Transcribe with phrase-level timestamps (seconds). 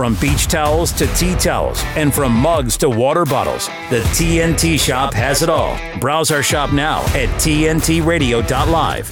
[0.00, 5.12] From beach towels to tea towels, and from mugs to water bottles, the TNT shop
[5.12, 5.78] has it all.
[6.00, 9.10] Browse our shop now at TNTRadio.live.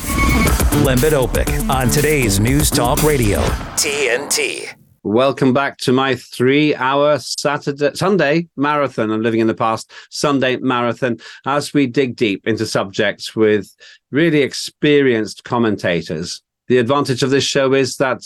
[0.82, 3.40] Lembit Öpik on today's News Talk Radio,
[3.76, 4.74] TNT.
[5.02, 9.10] Welcome back to my three-hour Saturday, Sunday marathon.
[9.10, 9.92] I'm living in the past.
[10.08, 13.76] Sunday marathon as we dig deep into subjects with
[14.10, 16.40] really experienced commentators.
[16.68, 18.22] The advantage of this show is that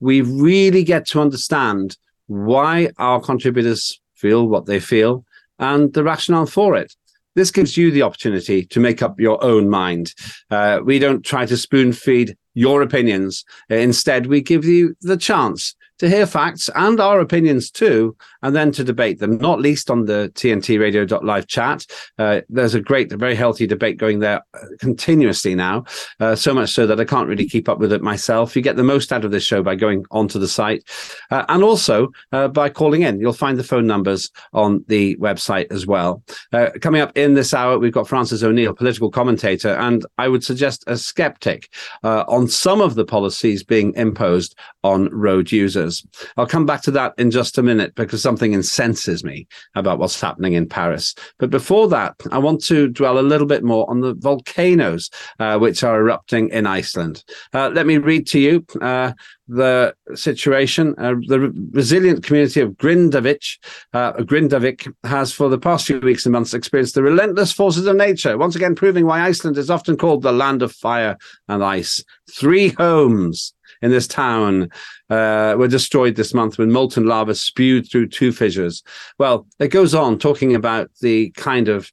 [0.00, 1.96] we really get to understand
[2.26, 5.24] why our contributors feel what they feel
[5.58, 6.94] and the rationale for it.
[7.34, 10.12] This gives you the opportunity to make up your own mind.
[10.50, 13.44] Uh, we don't try to spoon feed your opinions.
[13.68, 18.72] Instead, we give you the chance to hear facts and our opinions too, and then
[18.72, 21.84] to debate them, not least on the TNT Radio.live chat.
[22.18, 25.84] Uh, there's a great, very healthy debate going there uh, continuously now,
[26.20, 28.54] uh, so much so that I can't really keep up with it myself.
[28.54, 30.84] You get the most out of this show by going onto the site
[31.30, 33.20] uh, and also uh, by calling in.
[33.20, 36.22] You'll find the phone numbers on the website as well.
[36.52, 40.44] Uh, coming up in this hour, we've got Francis O'Neill, political commentator, and I would
[40.44, 46.06] suggest a skeptic on some of the policies being imposed on road users.
[46.36, 50.20] I'll come back to that in just a minute because something incenses me about what's
[50.20, 51.14] happening in Paris.
[51.38, 55.58] But before that, I want to dwell a little bit more on the volcanoes uh,
[55.58, 57.24] which are erupting in Iceland.
[57.52, 59.12] Uh, let me read to you uh,
[59.48, 60.94] the situation.
[60.98, 63.58] Uh, the resilient community of Grindavik,
[63.92, 67.96] uh, Grindavik has for the past few weeks and months experienced the relentless forces of
[67.96, 71.16] nature, once again proving why Iceland is often called the land of fire
[71.48, 72.04] and ice.
[72.30, 74.70] Three homes in this town
[75.10, 78.82] uh, were destroyed this month when molten lava spewed through two fissures.
[79.18, 81.90] Well, it goes on talking about the kind of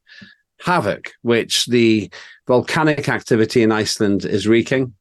[0.59, 2.09] havoc which the
[2.47, 4.93] volcanic activity in Iceland is wreaking.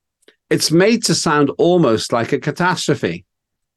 [0.51, 3.25] It's made to sound almost like a catastrophe.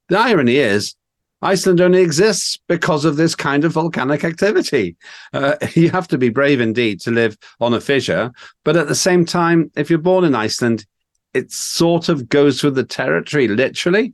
[0.09, 0.95] The irony is,
[1.41, 4.95] Iceland only exists because of this kind of volcanic activity.
[5.33, 8.31] Uh, you have to be brave indeed to live on a fissure.
[8.63, 10.85] But at the same time, if you're born in Iceland,
[11.33, 14.13] it sort of goes with the territory, literally.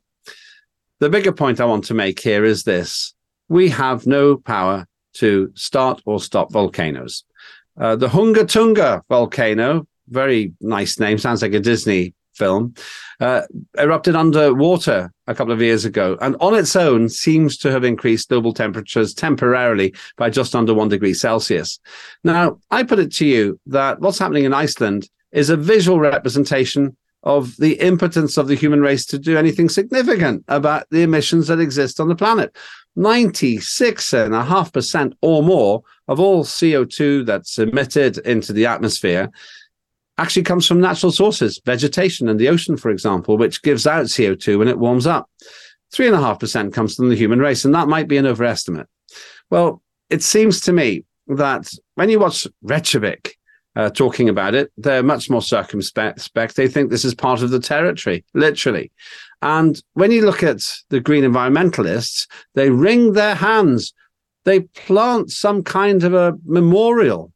[1.00, 3.14] The bigger point I want to make here is this
[3.50, 7.24] we have no power to start or stop volcanoes.
[7.80, 12.74] Uh, the Hunga Tunga volcano, very nice name, sounds like a Disney film,
[13.20, 13.42] uh,
[13.78, 18.30] erupted underwater a couple of years ago and on its own seems to have increased
[18.30, 21.80] global temperatures temporarily by just under one degree Celsius.
[22.24, 26.96] Now, I put it to you that what's happening in Iceland is a visual representation
[27.24, 31.60] of the impotence of the human race to do anything significant about the emissions that
[31.60, 32.56] exist on the planet.
[32.98, 39.32] 96.5% or more of all CO2 that's emitted into the atmosphere
[40.18, 44.60] actually comes from natural sources, vegetation and the ocean, for example, which gives out CO2
[44.60, 45.28] when it warms up.
[45.94, 48.88] 3.5% comes from the human race, and that might be an overestimate.
[49.50, 53.38] Well, it seems to me that when you watch Reykjavik,
[53.76, 56.56] uh, talking about it, they're much more circumspect.
[56.56, 58.92] They think this is part of the territory, literally.
[59.42, 63.94] And when you look at the green environmentalists, they wring their hands.
[64.46, 67.32] They plant some kind of a memorial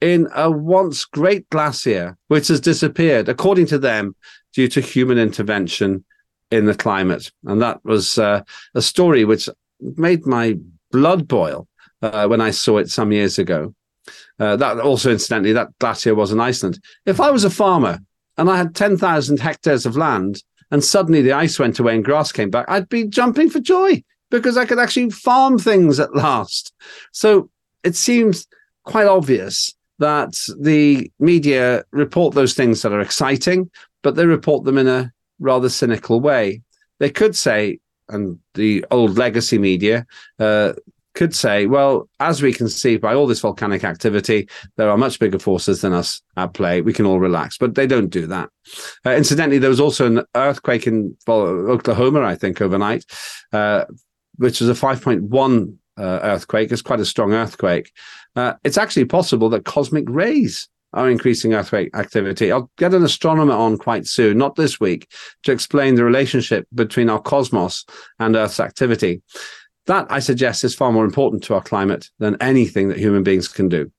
[0.00, 4.16] in a once great glacier, which has disappeared, according to them,
[4.52, 6.04] due to human intervention
[6.50, 7.30] in the climate.
[7.44, 8.42] And that was uh,
[8.74, 9.48] a story which
[9.80, 10.58] made my
[10.90, 11.68] blood boil
[12.02, 13.74] uh, when I saw it some years ago.
[14.42, 16.80] Uh, that also, incidentally, that glacier was in Iceland.
[17.06, 18.00] If I was a farmer
[18.36, 20.42] and I had 10,000 hectares of land
[20.72, 24.02] and suddenly the ice went away and grass came back, I'd be jumping for joy
[24.32, 26.74] because I could actually farm things at last.
[27.12, 27.50] So
[27.84, 28.48] it seems
[28.82, 33.70] quite obvious that the media report those things that are exciting,
[34.02, 36.62] but they report them in a rather cynical way.
[36.98, 37.78] They could say,
[38.08, 40.04] and the old legacy media,
[40.40, 40.72] uh,
[41.14, 45.18] could say, well, as we can see by all this volcanic activity, there are much
[45.18, 46.80] bigger forces than us at play.
[46.80, 48.48] We can all relax, but they don't do that.
[49.04, 53.04] Uh, incidentally, there was also an earthquake in Oklahoma, I think, overnight,
[53.52, 53.84] uh,
[54.36, 56.72] which was a 5.1 uh, earthquake.
[56.72, 57.92] It's quite a strong earthquake.
[58.34, 62.52] Uh, it's actually possible that cosmic rays are increasing earthquake activity.
[62.52, 65.10] I'll get an astronomer on quite soon, not this week,
[65.44, 67.84] to explain the relationship between our cosmos
[68.18, 69.22] and Earth's activity.
[69.86, 73.48] That, I suggest, is far more important to our climate than anything that human beings
[73.48, 73.90] can do.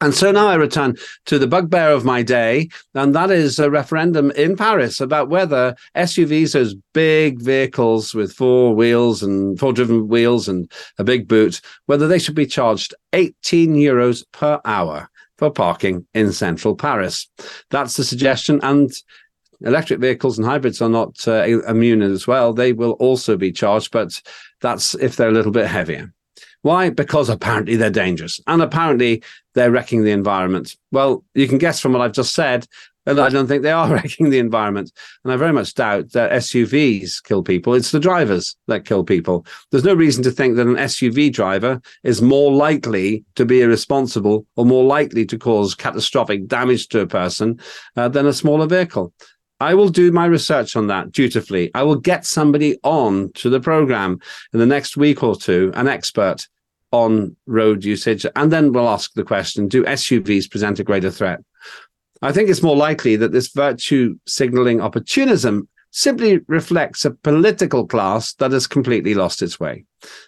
[0.00, 3.70] And so now I return to the bugbear of my day, and that is a
[3.70, 10.08] referendum in Paris about whether SUVs, those big vehicles with four wheels and four driven
[10.08, 15.50] wheels and a big boot, whether they should be charged 18 euros per hour for
[15.50, 17.28] parking in central Paris.
[17.70, 18.60] That's the suggestion.
[18.62, 18.92] And
[19.60, 22.52] electric vehicles and hybrids are not uh, immune as well.
[22.52, 24.20] They will also be charged, but
[24.64, 26.10] that's if they're a little bit heavier.
[26.62, 26.88] Why?
[26.88, 29.22] Because apparently they're dangerous and apparently
[29.54, 30.74] they're wrecking the environment.
[30.90, 32.66] Well, you can guess from what I've just said
[33.04, 34.90] and I don't think they are wrecking the environment.
[35.22, 37.74] And I very much doubt that SUVs kill people.
[37.74, 39.44] It's the drivers that kill people.
[39.70, 44.46] There's no reason to think that an SUV driver is more likely to be irresponsible
[44.56, 47.60] or more likely to cause catastrophic damage to a person
[47.96, 49.12] uh, than a smaller vehicle.
[49.60, 51.70] I will do my research on that dutifully.
[51.74, 54.18] I will get somebody on to the program
[54.52, 56.46] in the next week or two, an expert
[56.90, 61.40] on road usage, and then we'll ask the question do SUVs present a greater threat?
[62.22, 68.34] I think it's more likely that this virtue signaling opportunism simply reflects a political class
[68.34, 69.84] that has completely lost its way.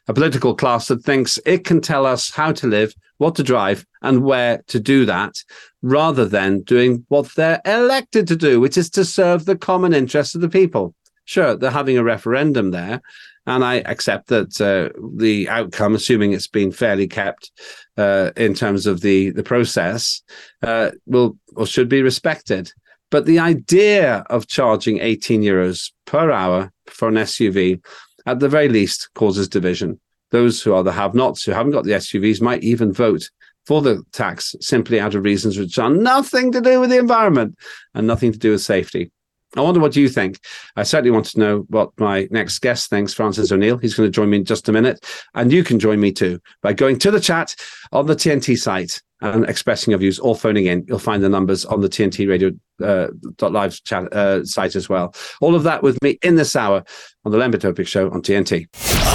[0.07, 3.87] A political class that thinks it can tell us how to live, what to drive,
[4.03, 5.35] and where to do that,
[5.83, 10.35] rather than doing what they're elected to do, which is to serve the common interest
[10.35, 10.95] of the people.
[11.25, 13.01] Sure, they're having a referendum there,
[13.47, 17.51] and I accept that uh, the outcome, assuming it's been fairly kept
[17.97, 20.23] uh, in terms of the the process,
[20.63, 22.73] uh, will or should be respected.
[23.11, 27.81] But the idea of charging 18 euros per hour for an SUV,
[28.27, 30.01] at the very least, causes division.
[30.37, 33.31] Those who are the have-nots who haven't got the SUVs might even vote
[33.65, 37.57] for the tax simply out of reasons which are nothing to do with the environment
[37.95, 39.11] and nothing to do with safety.
[39.57, 40.39] I wonder what you think.
[40.77, 43.79] I certainly want to know what my next guest thinks, Francis O'Neill.
[43.79, 45.03] He's going to join me in just a minute.
[45.35, 47.55] And you can join me too by going to the chat
[47.93, 50.85] on the TNT site and expressing your views or phoning in.
[50.87, 52.51] You'll find the numbers on the TNT radio
[52.83, 53.09] uh,
[53.49, 55.15] live chat uh, site as well.
[55.41, 56.85] All of that with me in this hour
[57.25, 58.67] on the Lembit Öpik Show on TNT.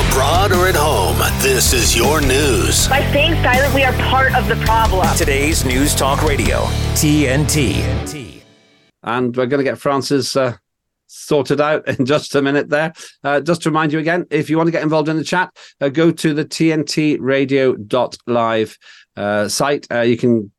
[0.09, 2.87] Abroad or at home, this is your news.
[2.87, 5.07] By staying silent, we are part of the problem.
[5.17, 6.61] Today's News Talk Radio,
[6.95, 8.41] TNT.
[9.03, 10.57] And we're going to get Francis uh,
[11.11, 12.93] sorted out in just a minute there.
[13.23, 15.55] Uh, just to remind you again, if you want to get involved in the chat,
[15.81, 18.77] uh, go to the tntradio.live
[19.17, 19.87] uh, site.
[19.91, 20.51] Uh, you can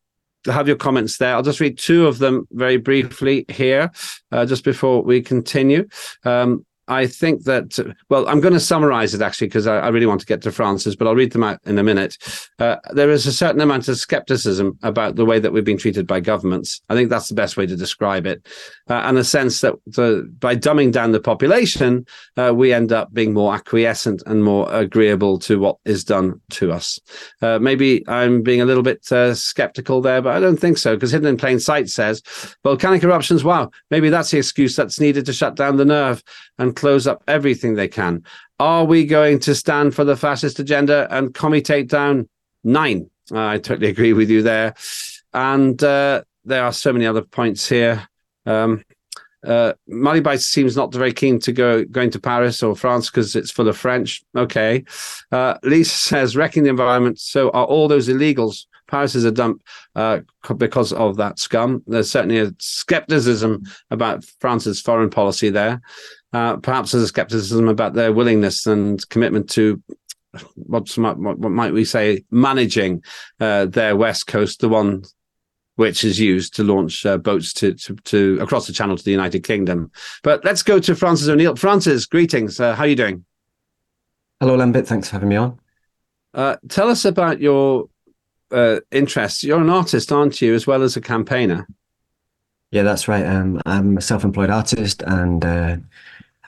[0.46, 1.34] have your comments there.
[1.34, 3.90] I'll just read two of them very briefly here,
[4.30, 5.88] uh, just before we continue.
[6.24, 10.06] Um, I think that, well, I'm going to summarize it actually because I, I, really
[10.06, 12.18] want to get to Francis, but I'll read them out in a minute.
[12.58, 16.08] Uh, there is a certain amount of skepticism about the way that we've been treated
[16.08, 16.82] by governments.
[16.88, 18.46] I think that's the best way to describe it.
[18.90, 22.04] Uh, and a sense that the, by dumbing down the population,
[22.36, 26.72] uh, we end up being more acquiescent and more agreeable to what is done to
[26.72, 26.98] us.
[27.40, 30.96] Uh, maybe I'm being a little bit uh, skeptical there, but I don't think so
[30.96, 32.22] because Hidden in Plain Sight says
[32.64, 36.24] volcanic eruptions, wow, maybe that's the excuse that's needed to shut down the nerve
[36.58, 38.24] and close up everything they can.
[38.58, 42.28] Are we going to stand for the fascist agenda and commutate down?
[42.64, 43.10] Nine.
[43.32, 44.74] I totally agree with you there.
[45.32, 48.06] And uh, there are so many other points here.
[48.46, 48.84] Um,
[49.44, 49.72] uh,
[50.36, 53.76] seems not very keen to go going to Paris or France because it's full of
[53.76, 54.22] French.
[54.36, 54.84] Okay.
[55.32, 57.18] Uh, Lisa says, wrecking the environment.
[57.18, 58.66] So are all those illegals.
[58.86, 59.62] Paris is a dump
[59.96, 60.20] uh,
[60.58, 61.82] because of that scum.
[61.86, 65.80] There's certainly a skepticism about France's foreign policy there.
[66.32, 69.82] Uh, perhaps there's a skepticism about their willingness and commitment to
[70.54, 73.02] what's what, what might we say managing
[73.40, 75.02] uh, their west coast, the one
[75.76, 79.10] which is used to launch uh, boats to, to, to across the channel to the
[79.10, 79.90] United Kingdom.
[80.22, 81.56] But let's go to Francis O'Neill.
[81.56, 82.60] Francis, greetings.
[82.60, 83.24] Uh, how are you doing?
[84.40, 84.86] Hello, Lembit.
[84.86, 85.58] Thanks for having me on.
[86.34, 87.88] Uh, tell us about your
[88.50, 89.44] uh, interests.
[89.44, 91.66] You're an artist, aren't you, as well as a campaigner?
[92.72, 93.24] Yeah, that's right.
[93.24, 95.76] Um, I'm a self-employed artist, and uh,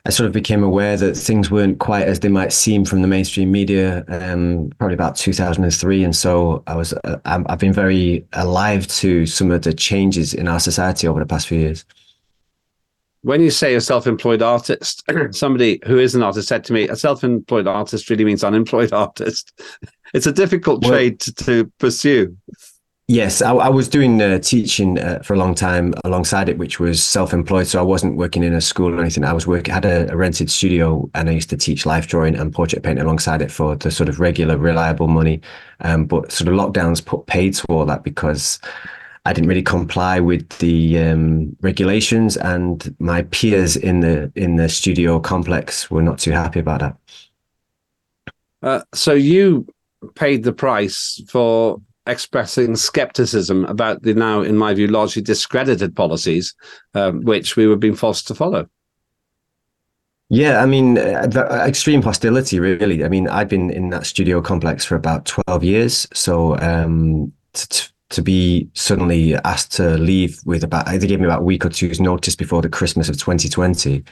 [0.05, 3.07] I sort of became aware that things weren't quite as they might seem from the
[3.07, 6.03] mainstream media, um, probably about 2003.
[6.03, 10.47] And so I was, uh, I've been very alive to some of the changes in
[10.47, 11.85] our society over the past few years.
[13.21, 16.95] When you say a self-employed artist, somebody who is an artist said to me, a
[16.95, 19.59] self-employed artist really means unemployed artist.
[20.15, 22.35] It's a difficult well, trade to, to pursue.
[23.07, 26.79] Yes, I, I was doing uh, teaching uh, for a long time alongside it, which
[26.79, 27.67] was self-employed.
[27.67, 29.23] So I wasn't working in a school or anything.
[29.23, 32.35] I was working, had a, a, rented studio, and I used to teach life drawing
[32.35, 35.39] and portrait painting alongside it for the sort of regular, reliable money.
[35.81, 38.59] Um, but sort of lockdowns put paid to all that because
[39.25, 44.67] I didn't really comply with the um, regulations, and my peers in the in the
[44.67, 46.97] studio complex were not too happy about that.
[48.63, 49.67] Uh, so you
[50.15, 56.53] paid the price for expressing skepticism about the now, in my view, largely discredited policies
[56.93, 58.67] um, which we were being forced to follow.
[60.29, 63.05] Yeah, I mean, uh, uh, extreme hostility, really.
[63.05, 66.07] I mean, I've been in that studio complex for about 12 years.
[66.13, 71.41] So um, t- to be suddenly asked to leave with about they gave me about
[71.41, 74.03] a week or two's notice before the Christmas of 2020.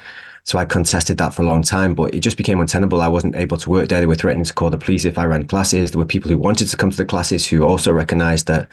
[0.45, 3.01] So I contested that for a long time, but it just became untenable.
[3.01, 4.01] I wasn't able to work there.
[4.01, 5.91] They were threatening to call the police if I ran classes.
[5.91, 8.67] There were people who wanted to come to the classes who also recognized that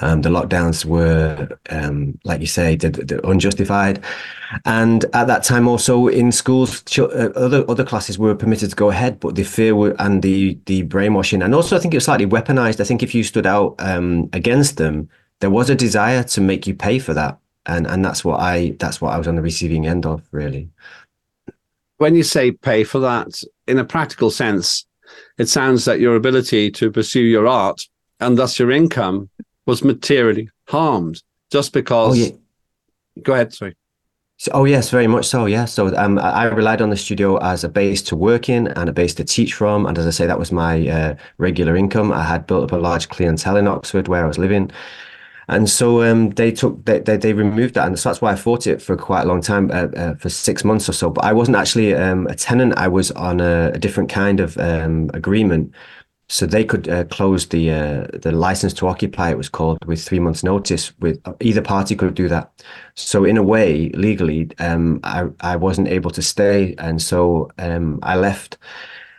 [0.00, 2.78] um, the lockdowns were, um, like you say,
[3.22, 4.02] unjustified.
[4.64, 8.90] And at that time, also in schools, uh, other other classes were permitted to go
[8.90, 12.26] ahead, but the fear and the the brainwashing, and also I think it was slightly
[12.26, 12.80] weaponized.
[12.80, 15.08] I think if you stood out um, against them,
[15.40, 18.76] there was a desire to make you pay for that, and and that's what I
[18.78, 20.68] that's what I was on the receiving end of, really.
[21.98, 24.86] When you say pay for that, in a practical sense,
[25.38, 27.86] it sounds that your ability to pursue your art
[28.20, 29.30] and thus your income
[29.66, 32.12] was materially harmed just because.
[32.12, 32.30] Oh, yeah.
[33.22, 33.52] Go ahead.
[33.52, 33.76] Sorry.
[34.38, 35.46] So, oh yes, very much so.
[35.46, 35.64] Yeah.
[35.64, 38.92] So um, I relied on the studio as a base to work in and a
[38.92, 39.86] base to teach from.
[39.86, 42.12] And as I say, that was my uh, regular income.
[42.12, 44.72] I had built up a large clientele in Oxford where I was living.
[45.48, 48.36] And so um, they took they, they, they removed that, and so that's why I
[48.36, 51.10] fought it for quite a long time, uh, uh, for six months or so.
[51.10, 54.56] But I wasn't actually um, a tenant; I was on a, a different kind of
[54.58, 55.72] um, agreement.
[56.30, 59.30] So they could uh, close the uh, the license to occupy.
[59.30, 62.64] It was called with three months notice with either party could do that.
[62.94, 66.74] So in a way legally um, I, I wasn't able to stay.
[66.78, 68.56] And so um, I left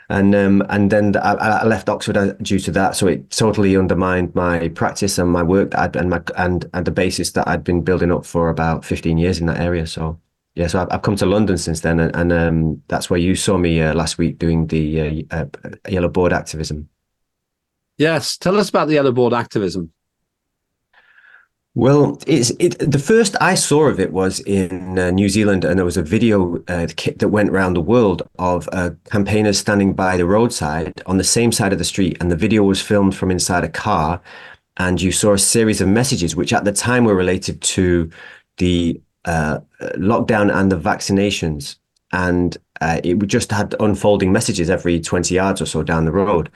[0.09, 3.75] and um, and then I, I, left Oxford uh, due to that so it totally
[3.75, 7.81] undermined my practice and my work and my and and the basis that I'd been
[7.81, 10.19] building up for about 15 years in that area so
[10.55, 13.35] yeah, so I've, I've come to London since then, and, and um, that's where you
[13.35, 15.45] saw me uh, last week doing the uh, uh,
[15.89, 16.87] yellow board activism.
[17.97, 19.91] Yes, tell us about the yellow board activism.
[21.77, 22.79] Well, it's it.
[22.79, 26.01] The first I saw of it was in uh, New Zealand, and there was a
[26.01, 31.17] video uh, that went around the world of uh, campaigners standing by the roadside on
[31.17, 34.21] the same side of the street, and the video was filmed from inside a car,
[34.77, 38.09] and you saw a series of messages, which at the time were related to
[38.57, 39.59] the uh,
[39.97, 41.75] lockdown and the vaccinations,
[42.13, 46.49] and uh, it just had unfolding messages every twenty yards or so down the road.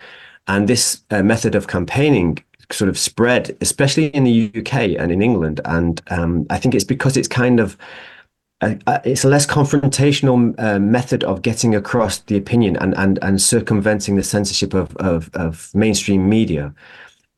[0.47, 5.21] And this uh, method of campaigning sort of spread, especially in the UK and in
[5.21, 5.61] England.
[5.65, 7.77] And um, I think it's because it's kind of
[8.61, 13.17] uh, uh, it's a less confrontational uh, method of getting across the opinion and and
[13.21, 16.73] and circumventing the censorship of of, of mainstream media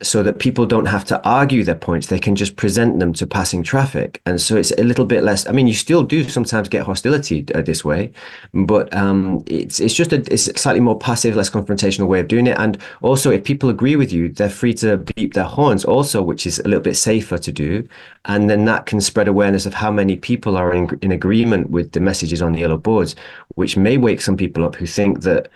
[0.02, 3.28] so that people don't have to argue their points they can just present them to
[3.28, 4.22] passing traffic.
[4.26, 7.46] And so it's a little bit less i mean you still do sometimes get hostility
[7.54, 8.12] uh, this way
[8.54, 12.28] but um, it's it's just a it's a slightly more passive less confrontational way of
[12.28, 12.58] doing it.
[12.58, 16.46] And also if people agree with you they're free to beep their horns also which
[16.46, 17.88] is a little bit safer to do.
[18.26, 21.92] And then that can spread awareness of how many people are in, in agreement with
[21.92, 23.16] the messages on the yellow boards
[23.56, 25.50] which may wake some people up who think that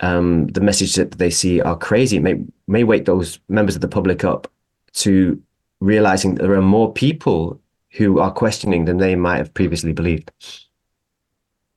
[0.00, 2.16] um, the message that they see are crazy.
[2.16, 4.50] It may may wake those members of the public up
[4.94, 5.40] to
[5.80, 7.60] realizing that there are more people
[7.90, 10.30] who are questioning than they might have previously believed.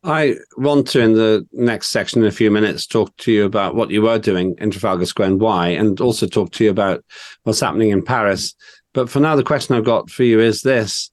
[0.03, 3.75] I want to, in the next section, in a few minutes, talk to you about
[3.75, 7.03] what you were doing in Trafalgar Square and why, and also talk to you about
[7.43, 8.55] what's happening in Paris.
[8.93, 11.11] But for now, the question I've got for you is this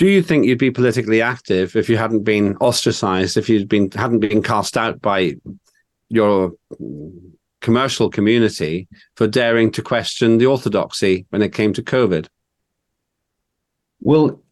[0.00, 3.90] do you think you'd be politically active if you hadn't been ostracized, if you'd been
[3.90, 5.36] hadn't been cast out by
[6.08, 6.52] your
[7.60, 12.28] commercial community for daring to question the orthodoxy when it came to COVID?
[14.00, 14.42] Well,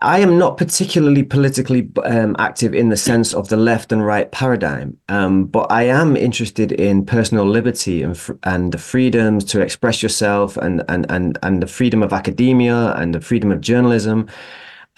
[0.00, 4.30] I am not particularly politically um, active in the sense of the left and right
[4.30, 10.02] paradigm, um, but I am interested in personal liberty and and the freedoms to express
[10.02, 14.28] yourself and and and and the freedom of academia and the freedom of journalism.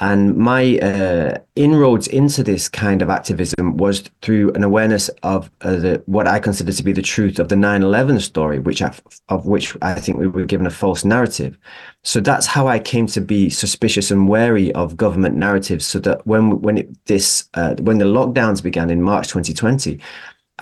[0.02, 5.76] And my uh, inroads into this kind of activism was through an awareness of uh,
[5.76, 8.92] the, what I consider to be the truth of the 9/11 story, which I,
[9.28, 11.56] of which I think we were given a false narrative.
[12.02, 15.86] So that's how I came to be suspicious and wary of government narratives.
[15.86, 20.00] So that when when it, this uh, when the lockdowns began in March 2020,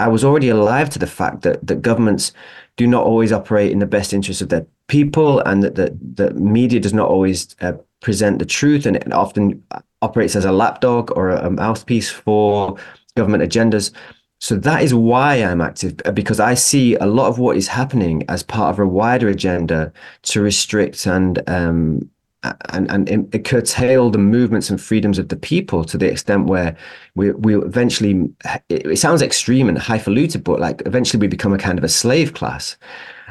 [0.04, 2.32] I was already alive to the fact that that governments
[2.76, 6.32] do not always operate in the best interest of their people, and that the, the
[6.34, 9.62] media does not always uh, present the truth, and it often
[10.02, 12.76] operates as a lapdog or a mouthpiece for
[13.16, 13.92] government agendas.
[14.40, 18.24] So that is why I'm active because I see a lot of what is happening
[18.28, 19.92] as part of a wider agenda
[20.22, 22.10] to restrict and um,
[22.42, 26.76] and and curtail the movements and freedoms of the people to the extent where
[27.14, 28.30] we we eventually
[28.68, 31.88] it, it sounds extreme and highfalutin, but like eventually we become a kind of a
[31.88, 32.76] slave class,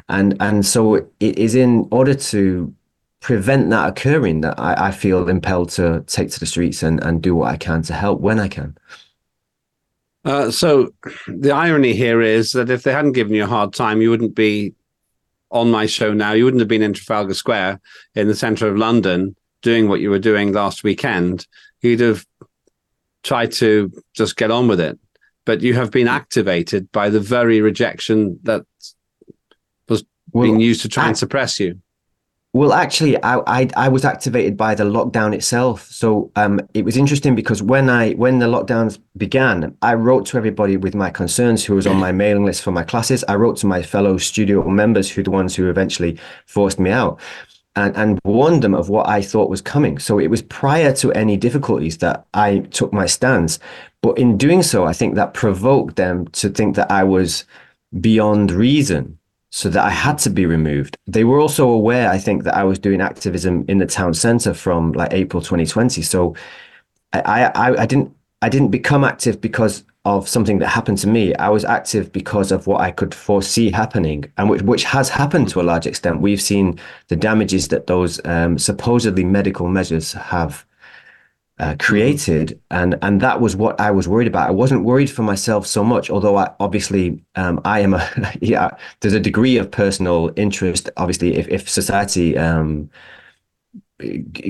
[0.09, 2.73] and and so it is in order to
[3.19, 7.21] prevent that occurring that I, I feel impelled to take to the streets and, and
[7.21, 8.77] do what I can to help when I can.
[10.23, 10.93] Uh, so
[11.27, 14.35] the irony here is that if they hadn't given you a hard time, you wouldn't
[14.35, 14.73] be
[15.51, 17.81] on my show now, you wouldn't have been in Trafalgar Square
[18.15, 21.47] in the center of London doing what you were doing last weekend.
[21.81, 22.25] You'd have
[23.23, 24.97] tried to just get on with it.
[25.45, 26.13] But you have been hmm.
[26.13, 28.65] activated by the very rejection that
[29.87, 31.79] was well, being used to try and suppress you.
[32.51, 35.83] Well, actually, I, I, I was activated by the lockdown itself.
[35.91, 40.37] So um, it was interesting because when I when the lockdowns began, I wrote to
[40.37, 43.23] everybody with my concerns who was on my mailing list for my classes.
[43.27, 47.19] I wrote to my fellow studio members who the ones who eventually forced me out,
[47.75, 49.99] and and warned them of what I thought was coming.
[49.99, 53.59] So it was prior to any difficulties that I took my stance.
[54.01, 57.45] But in doing so, I think that provoked them to think that I was
[58.01, 59.18] beyond reason
[59.51, 60.97] so that I had to be removed.
[61.07, 64.53] They were also aware, I think, that I was doing activism in the town centre
[64.53, 66.01] from like April 2020.
[66.01, 66.35] So
[67.13, 71.35] I, I, I didn't, I didn't become active because of something that happened to me.
[71.35, 75.49] I was active because of what I could foresee happening, and which, which has happened
[75.49, 76.21] to a large extent.
[76.21, 80.65] We've seen the damages that those um, supposedly medical measures have
[81.59, 84.47] uh, created, and and that was what I was worried about.
[84.47, 88.09] I wasn't worried for myself so much, although I, obviously um, I am a
[88.41, 88.71] yeah.
[89.01, 90.89] There's a degree of personal interest.
[90.97, 92.89] Obviously, if if society um,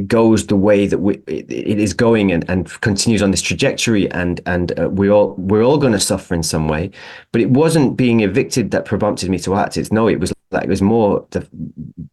[0.06, 4.42] goes the way that we, it is going and, and continues on this trajectory and
[4.46, 6.92] and uh, we all we're all going to suffer in some way
[7.32, 10.64] but it wasn't being evicted that prompted me to act it's no it was like
[10.64, 11.42] it was more the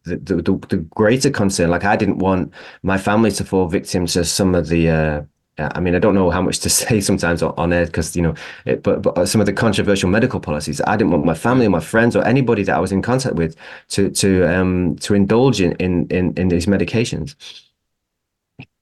[0.03, 2.53] the, the the greater concern like i didn't want
[2.83, 5.21] my family to fall victim to some of the uh,
[5.59, 8.35] I mean, I don't know how much to say sometimes on air because you know,
[8.65, 11.69] it, but but some of the controversial medical policies, I didn't want my family or
[11.69, 13.55] my friends or anybody that I was in contact with
[13.89, 17.35] to to um to indulge in in in, in these medications.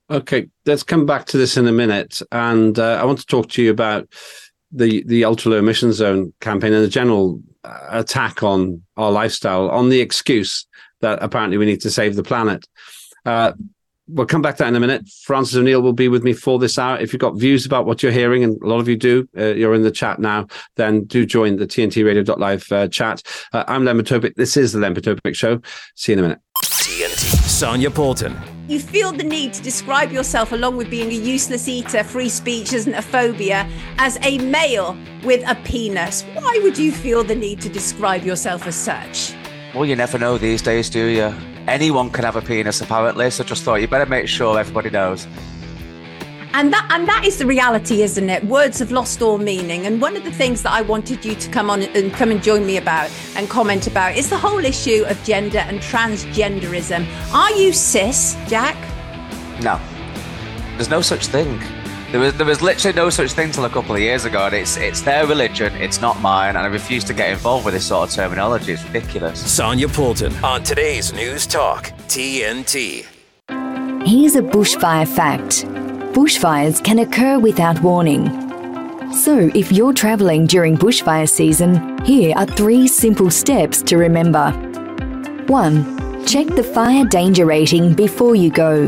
[0.09, 3.49] Okay, let's come back to this in a minute, and uh, I want to talk
[3.51, 4.07] to you about
[4.71, 9.69] the the ultra low emission zone campaign and the general uh, attack on our lifestyle
[9.69, 10.65] on the excuse
[11.01, 12.65] that apparently we need to save the planet.
[13.25, 13.53] Uh,
[14.07, 15.07] we'll come back to that in a minute.
[15.23, 16.97] Francis O'Neill will be with me for this hour.
[16.99, 19.53] If you've got views about what you're hearing, and a lot of you do, uh,
[19.53, 23.21] you're in the chat now, then do join the TNTRadio.live uh, chat.
[23.53, 23.97] Uh, I'm Len.
[24.35, 24.95] This is the Len
[25.33, 25.61] Show.
[25.95, 26.39] See you in a minute.
[26.63, 27.47] TNT.
[27.47, 28.54] Sonia Poulton.
[28.67, 32.73] You feel the need to describe yourself, along with being a useless eater, free speech
[32.73, 36.23] isn't a phobia, as a male with a penis.
[36.33, 39.33] Why would you feel the need to describe yourself as such?
[39.75, 41.33] Well, you never know these days, do you?
[41.67, 43.29] anyone can have a penis apparently.
[43.29, 45.27] So I just thought you better make sure everybody knows.
[46.57, 48.41] And that and that is the reality, isn't it?
[48.45, 49.85] Words have lost all meaning.
[49.85, 52.41] And one of the things that I wanted you to come on and come and
[52.41, 57.05] join me about and comment about is the whole issue of gender and transgenderism.
[57.33, 58.77] Are you cis, Jack?
[59.61, 59.81] No.
[60.75, 61.59] There's no such thing.
[62.11, 64.55] There was there was literally no such thing till a couple of years ago, and
[64.55, 67.85] it's it's their religion, it's not mine, and I refuse to get involved with this
[67.85, 68.71] sort of terminology.
[68.71, 69.39] It's ridiculous.
[69.51, 73.05] Sonia Poulton on today's News Talk TNT.
[74.07, 75.65] Here's a bushfire fact:
[76.15, 78.23] bushfires can occur without warning.
[79.11, 84.51] So, if you're travelling during bushfire season, here are three simple steps to remember.
[85.47, 86.25] 1.
[86.25, 88.85] Check the fire danger rating before you go.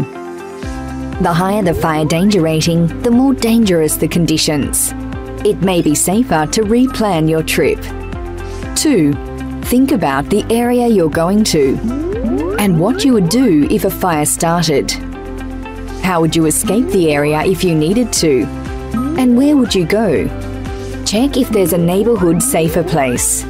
[1.22, 4.94] The higher the fire danger rating, the more dangerous the conditions.
[5.46, 7.82] It may be safer to replan your trip.
[8.78, 9.12] 2.
[9.64, 11.78] Think about the area you're going to
[12.58, 15.07] and what you would do if a fire started.
[16.08, 18.46] How would you escape the area if you needed to?
[19.20, 20.26] And where would you go?
[21.04, 23.44] Check if there's a neighbourhood safer place.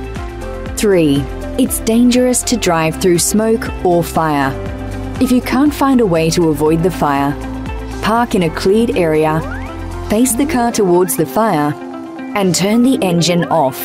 [0.76, 1.18] 3.
[1.60, 4.52] It's dangerous to drive through smoke or fire.
[5.22, 7.32] If you can't find a way to avoid the fire,
[8.02, 9.40] park in a cleared area,
[10.10, 11.72] face the car towards the fire,
[12.36, 13.80] and turn the engine off.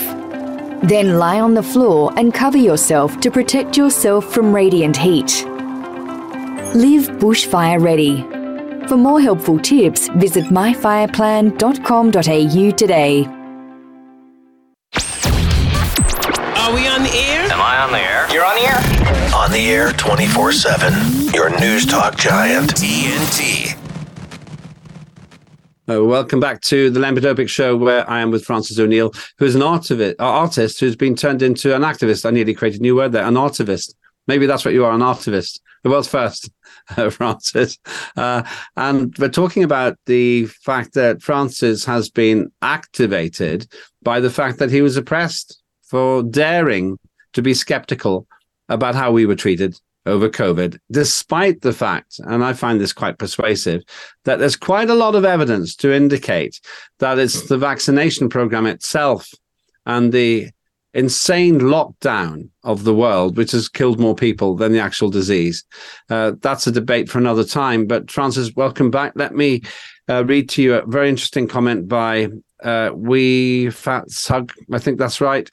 [0.82, 5.44] Then lie on the floor and cover yourself to protect yourself from radiant heat.
[6.74, 8.26] Live bushfire ready.
[8.88, 13.24] For more helpful tips, visit myfireplan.com.au today.
[16.56, 17.42] Are we on the air?
[17.50, 18.26] Am I on the air?
[18.32, 18.78] You're on the air?
[19.34, 21.32] On the air 24 7.
[21.32, 22.74] Your news talk giant.
[22.74, 23.76] TNT.
[25.90, 29.54] Uh, welcome back to the Len Show, where I am with Francis O'Neill, who is
[29.54, 32.24] an artivist, uh, artist who's been turned into an activist.
[32.24, 33.94] I nearly created a new word there, an artivist.
[34.26, 35.60] Maybe that's what you are, an artivist.
[35.82, 36.50] The world's first,
[37.10, 37.78] Francis.
[38.16, 38.42] Uh,
[38.76, 43.66] and we're talking about the fact that Francis has been activated
[44.02, 46.98] by the fact that he was oppressed for daring
[47.32, 48.26] to be skeptical
[48.68, 53.18] about how we were treated over COVID, despite the fact, and I find this quite
[53.18, 53.82] persuasive,
[54.24, 56.60] that there's quite a lot of evidence to indicate
[56.98, 59.30] that it's the vaccination program itself
[59.86, 60.50] and the
[60.94, 65.64] insane lockdown of the world, which has killed more people than the actual disease.
[66.10, 67.86] Uh, that's a debate for another time.
[67.86, 69.12] But Francis, welcome back.
[69.14, 69.62] Let me
[70.08, 72.28] uh, read to you a very interesting comment by
[72.62, 74.52] uh, We Fat Sug.
[74.72, 75.48] I think that's right.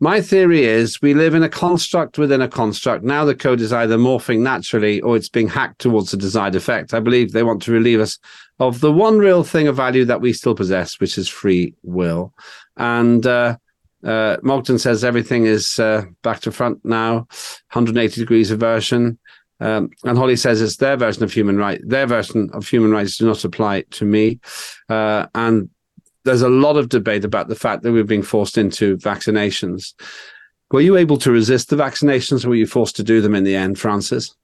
[0.00, 3.02] My theory is we live in a construct within a construct.
[3.02, 6.94] Now the code is either morphing naturally or it's being hacked towards the desired effect.
[6.94, 8.16] I believe they want to relieve us
[8.60, 12.32] of the one real thing of value that we still possess, which is free will.
[12.76, 13.56] And uh,
[14.04, 17.26] uh, Mogden says everything is uh, back to front now,
[17.72, 19.18] 180 degrees aversion.
[19.60, 21.82] Um, and Holly says it's their version of human rights.
[21.84, 24.38] Their version of human rights do not apply to me.
[24.88, 25.68] Uh, and
[26.24, 29.94] there's a lot of debate about the fact that we're being forced into vaccinations.
[30.70, 33.44] Were you able to resist the vaccinations or were you forced to do them in
[33.44, 34.34] the end, Francis?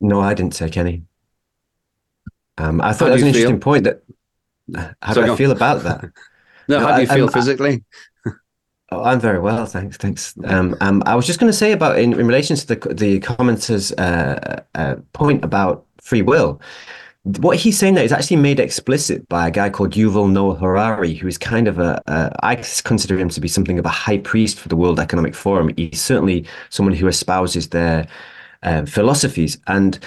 [0.00, 1.02] No, I didn't take any.
[2.58, 3.36] Um, I thought that was an feel?
[3.36, 4.02] interesting point that
[5.02, 6.10] how so do I feel about that?
[6.68, 7.84] no, how do you I, feel physically?
[8.90, 9.96] Oh, I'm very well, thanks.
[9.96, 10.34] Thanks.
[10.44, 13.20] Um, um, I was just going to say about in, in relation to the the
[13.20, 16.60] commenter's uh, uh, point about free will
[17.24, 21.14] what he's saying there is actually made explicit by a guy called Yuval Noah Harari,
[21.14, 24.18] who is kind of a, a I consider him to be something of a high
[24.18, 25.72] priest for the World Economic Forum.
[25.76, 28.06] He's certainly someone who espouses their
[28.62, 29.56] uh, philosophies.
[29.68, 29.98] And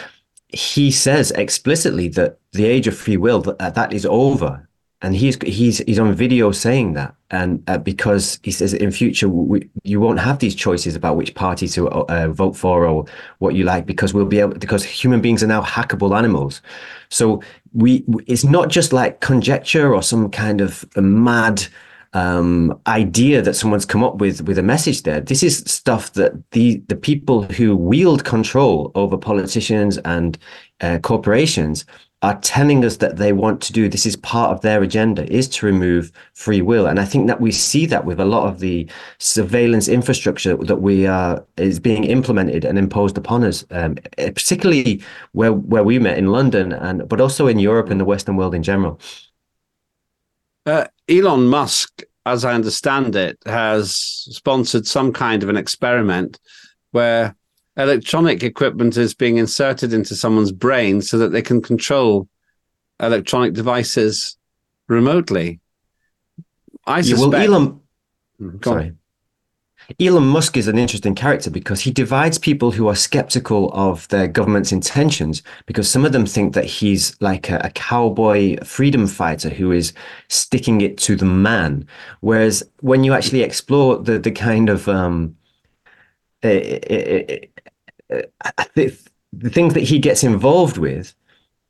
[0.50, 4.66] he says explicitly that the age of free will, that, that is over
[5.02, 9.30] and he's he's he's on video saying that, and uh, because he says in future
[9.30, 13.06] we, you won't have these choices about which party to uh, vote for or
[13.38, 16.62] what you like because we'll be able because human beings are now hackable animals,
[17.10, 17.42] so
[17.74, 21.68] we it's not just like conjecture or some kind of mad
[22.14, 25.22] um, idea that someone's come up with with a message there.
[25.22, 30.40] This is stuff that the the people who wield control over politicians and
[30.82, 31.86] uh, corporations
[32.28, 35.48] are telling us that they want to do this is part of their agenda is
[35.48, 36.86] to remove free will.
[36.86, 40.82] And i think that we see that with a lot of the surveillance infrastructure that
[40.82, 46.18] we are is being implemented and imposed upon us um, particularly where where we met
[46.18, 49.00] in london and but also in europe and the western world in general.
[50.66, 53.96] Uh, elon musk as i understand it has
[54.42, 56.40] sponsored some kind of an experiment
[56.92, 57.36] where
[57.78, 62.28] electronic equipment is being inserted into someone's brain so that they can control
[63.00, 64.38] electronic devices
[64.88, 65.60] remotely.
[66.86, 67.20] I suspect.
[67.20, 67.82] Yeah, well, Elon,
[68.42, 68.94] mm, sorry.
[70.02, 74.28] Elon Musk is an interesting character because he divides people who are skeptical of their
[74.28, 79.50] government's intentions because some of them think that he's like a, a cowboy freedom fighter
[79.50, 79.94] who is
[80.28, 81.88] sticking it to the man.
[82.20, 85.38] Whereas when you actually explore the the kind of um,
[86.43, 87.39] Eh, eh,
[88.10, 88.21] eh,
[88.76, 88.97] the,
[89.34, 91.13] the things that he gets involved with,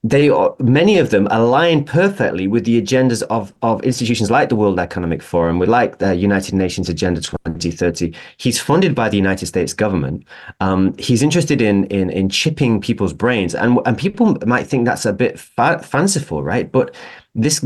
[0.03, 4.55] they are many of them align perfectly with the agendas of, of institutions like the
[4.55, 8.13] World Economic Forum, with like the United Nations Agenda 2030.
[8.37, 10.25] He's funded by the United States government.
[10.59, 15.05] Um, he's interested in, in in chipping people's brains, and and people might think that's
[15.05, 16.71] a bit fa- fanciful, right?
[16.71, 16.93] But
[17.33, 17.65] this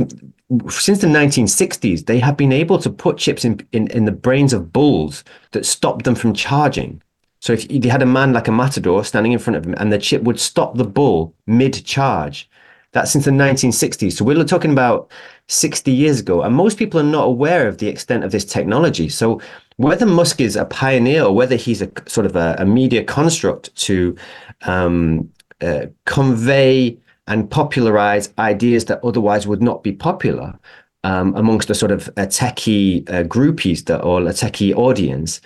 [0.70, 4.54] since the 1960s, they have been able to put chips in, in, in the brains
[4.54, 7.02] of bulls that stop them from charging.
[7.40, 9.92] So if you had a man like a matador standing in front of him and
[9.92, 12.50] the chip would stop the bull mid charge,
[12.92, 14.14] that's since the 1960s.
[14.14, 15.12] So we're talking about
[15.48, 16.42] 60 years ago.
[16.42, 19.10] And most people are not aware of the extent of this technology.
[19.10, 19.42] So
[19.78, 23.74] whether Musk is a pioneer or whether he's a sort of a, a media construct
[23.76, 24.16] to
[24.64, 25.30] um,
[25.62, 26.98] uh, convey
[27.32, 30.54] and popularize ideas that otherwise would not be popular
[31.06, 35.40] um, amongst a sort of a techie uh, groupies that, or a techie audience,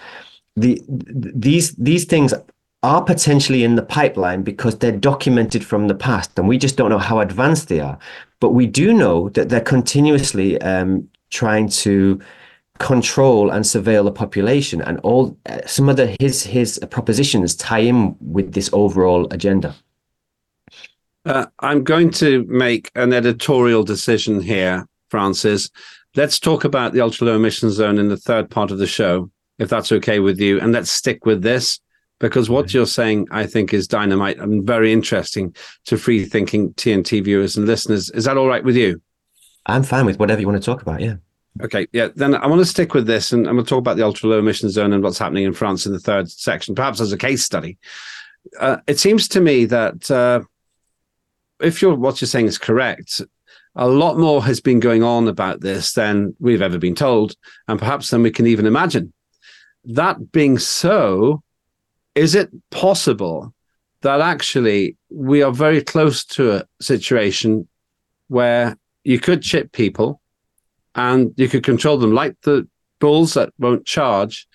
[0.56, 2.34] the these these things
[2.82, 6.90] are potentially in the pipeline because they're documented from the past and we just don't
[6.90, 7.98] know how advanced they are.
[8.40, 12.20] But we do know that they're continuously um, trying to
[12.80, 17.86] control and surveil the population and all uh, some of the his his propositions tie
[17.92, 19.76] in with this overall agenda
[21.26, 25.70] uh, i'm going to make an editorial decision here francis
[26.16, 29.30] let's talk about the ultra low emission zone in the third part of the show
[29.60, 30.60] if that's okay with you.
[30.60, 31.80] And let's stick with this
[32.20, 37.24] because what you're saying, I think, is dynamite and very interesting to free thinking TNT
[37.24, 38.10] viewers and listeners.
[38.12, 39.02] Is that all right with you?
[39.66, 41.02] I'm fine with whatever you want to talk about.
[41.02, 41.16] Yeah.
[41.62, 41.88] Okay.
[41.94, 42.10] Yeah.
[42.16, 44.30] Then I want to stick with this and I'm going to talk about the ultra
[44.30, 47.18] low emission zone and what's happening in France in the third section, perhaps as a
[47.18, 47.78] case study.
[48.60, 50.42] Uh, it seems to me that uh,
[51.62, 53.22] if you're, what you're saying is correct,
[53.76, 57.36] a lot more has been going on about this than we've ever been told,
[57.68, 59.14] and perhaps than we can even imagine.
[59.84, 61.44] That being so,
[62.16, 63.54] is it possible
[64.02, 67.68] that actually we are very close to a situation
[68.28, 70.22] where you could chip people
[70.96, 72.68] and you could control them like the
[73.00, 74.48] bulls that won't charge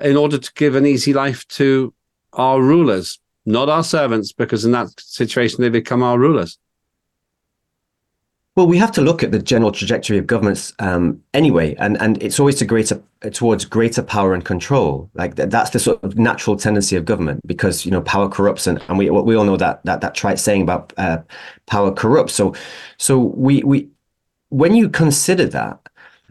[0.00, 1.92] in order to give an easy life to
[2.32, 3.18] our rulers,
[3.50, 6.58] not our servants, because in that situation they become our rulers.
[8.56, 12.20] Well, we have to look at the general trajectory of governments um, anyway, and, and
[12.22, 13.00] it's always to greater
[13.32, 15.08] towards greater power and control.
[15.14, 18.82] Like that's the sort of natural tendency of government, because you know power corrupts, and,
[18.88, 21.18] and we we all know that that that trite saying about uh,
[21.66, 22.34] power corrupts.
[22.34, 22.54] So
[22.98, 23.88] so we we
[24.48, 25.78] when you consider that,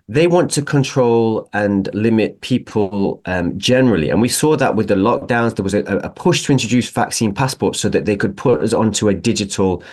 [0.10, 4.10] they want to control and limit people um, generally.
[4.10, 5.56] And we saw that with the lockdowns.
[5.56, 8.74] There was a, a, push to introduce vaccine passports so that they could put us
[8.74, 9.84] onto a digital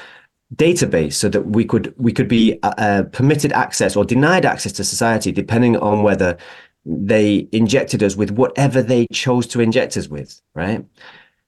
[0.55, 4.73] database so that we could we could be uh, uh, permitted access or denied access
[4.73, 6.39] to society depending on whether
[6.87, 10.85] they injected us with whatever they chose to inject us with right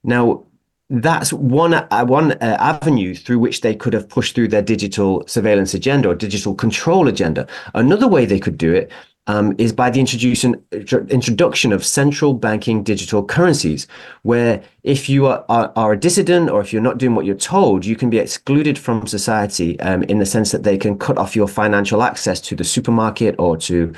[0.02, 0.44] now
[0.90, 5.27] that's one uh, one uh, avenue through which they could have pushed through their digital
[5.27, 7.46] surveillance agenda or digital control agenda.
[7.74, 8.90] Another way they could do it
[9.27, 13.87] um, is by the introduction introduction of central banking digital currencies,
[14.22, 17.37] where if you are, are, are, a dissident or if you're not doing what you're
[17.37, 21.18] told, you can be excluded from society um, in the sense that they can cut
[21.18, 23.92] off your financial access to the supermarket or to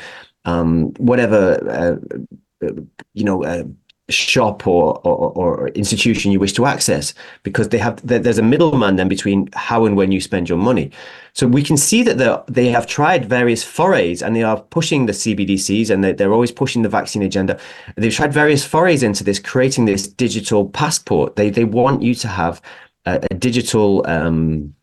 [0.44, 2.72] um, whatever uh, uh
[3.14, 3.62] you know uh,
[4.10, 8.96] shop or, or, or institution you wish to access because they have there's a middleman
[8.96, 10.90] then between how and when you spend your money.
[11.32, 15.12] So we can see that they have tried various forays and they are pushing the
[15.12, 17.58] cbdc's and they're always pushing the vaccine agenda.
[17.96, 21.36] They've tried various forays into this creating this digital passport.
[21.36, 22.60] They they want you to have
[23.06, 24.74] a, a digital um,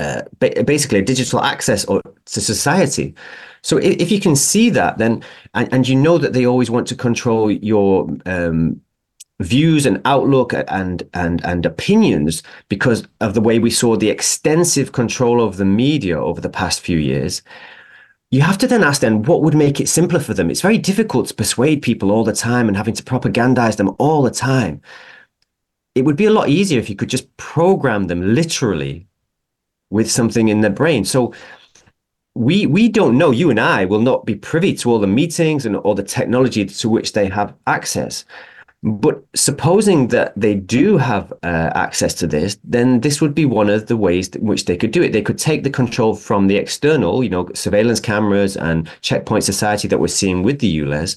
[0.00, 3.14] uh, basically a digital access or, to society.
[3.62, 5.22] So if you can see that, then
[5.54, 8.80] and, and you know that they always want to control your um,
[9.40, 14.92] views and outlook and and and opinions because of the way we saw the extensive
[14.92, 17.42] control of the media over the past few years
[18.30, 20.50] you have to then ask then what would make it simpler for them.
[20.50, 24.22] It's very difficult to persuade people all the time and having to propagandize them all
[24.22, 24.82] the time.
[25.94, 29.07] It would be a lot easier if you could just program them literally
[29.90, 31.04] with something in their brain.
[31.04, 31.34] So
[32.34, 35.66] we we don't know you and i will not be privy to all the meetings
[35.66, 38.24] and all the technology to which they have access.
[38.84, 43.68] But supposing that they do have uh, access to this then this would be one
[43.68, 45.12] of the ways in which they could do it.
[45.12, 49.88] They could take the control from the external you know surveillance cameras and checkpoint society
[49.88, 51.16] that we're seeing with the ULEZ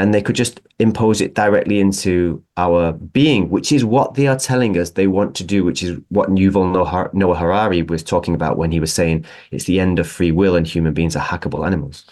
[0.00, 4.38] and they could just impose it directly into our being, which is what they are
[4.38, 8.56] telling us they want to do, which is what Yuval Noah Harari was talking about
[8.56, 11.66] when he was saying it's the end of free will and human beings are hackable
[11.66, 12.06] animals.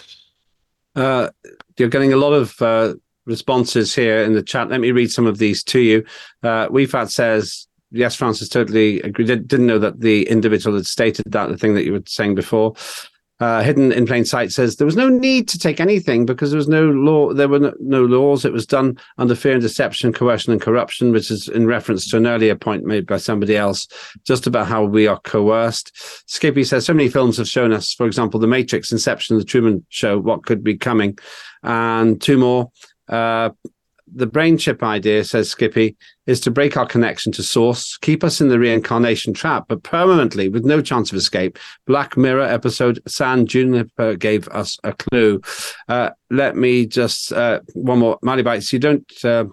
[0.95, 1.31] Uh,
[1.79, 4.69] you're getting a lot of uh, responses here in the chat.
[4.69, 6.05] Let me read some of these to you.
[6.43, 9.49] Uh, WeFat says, yes, Francis totally agreed.
[9.49, 12.75] Didn't know that the individual had stated that, the thing that you were saying before
[13.41, 16.59] uh, hidden in plain sight says there was no need to take anything because there
[16.59, 18.45] was no law there were no, no, laws.
[18.45, 22.17] It was done under fear and deception coercion and corruption which is in reference to
[22.17, 23.87] an earlier point made by somebody else
[24.25, 25.93] just about how we are coerced.
[26.29, 29.87] Skippy says so many films have shown us for example the matrix inception the truman
[29.89, 31.17] show what could be coming
[31.63, 32.71] and two more
[33.09, 33.51] uh,
[34.15, 38.41] the brain chip idea, says Skippy, is to break our connection to source, keep us
[38.41, 41.59] in the reincarnation trap, but permanently with no chance of escape.
[41.87, 45.41] Black Mirror episode San Junipero gave us a clue.
[45.89, 48.73] Uh, let me just uh, one more, Mali Bites.
[48.73, 49.25] You don't.
[49.25, 49.47] Uh,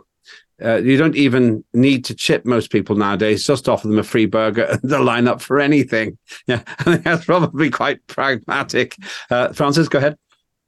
[0.63, 3.45] uh, you don't even need to chip most people nowadays.
[3.45, 6.17] Just offer them a free burger and they'll line up for anything.
[6.47, 8.95] Yeah, I think that's probably quite pragmatic.
[9.29, 10.17] Uh, Francis, go ahead.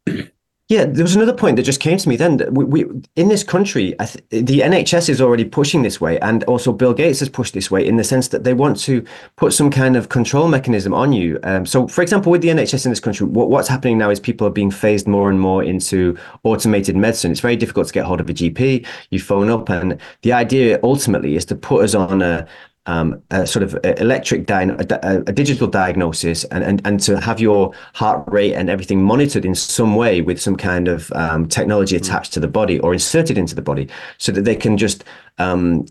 [0.69, 2.41] Yeah, there was another point that just came to me then.
[2.53, 6.73] We, we in this country, th- the NHS is already pushing this way, and also
[6.73, 9.05] Bill Gates has pushed this way in the sense that they want to
[9.37, 11.39] put some kind of control mechanism on you.
[11.43, 14.19] Um, so, for example, with the NHS in this country, what, what's happening now is
[14.19, 17.31] people are being phased more and more into automated medicine.
[17.31, 18.85] It's very difficult to get hold of a GP.
[19.09, 22.45] You phone up, and the idea ultimately is to put us on a
[22.87, 27.39] um, a sort of electric di- a, a, digital diagnosis and, and, and to have
[27.39, 31.95] your heart rate and everything monitored in some way with some kind of um, technology
[31.95, 35.03] attached to the body or inserted into the body so that they can just
[35.37, 35.85] um,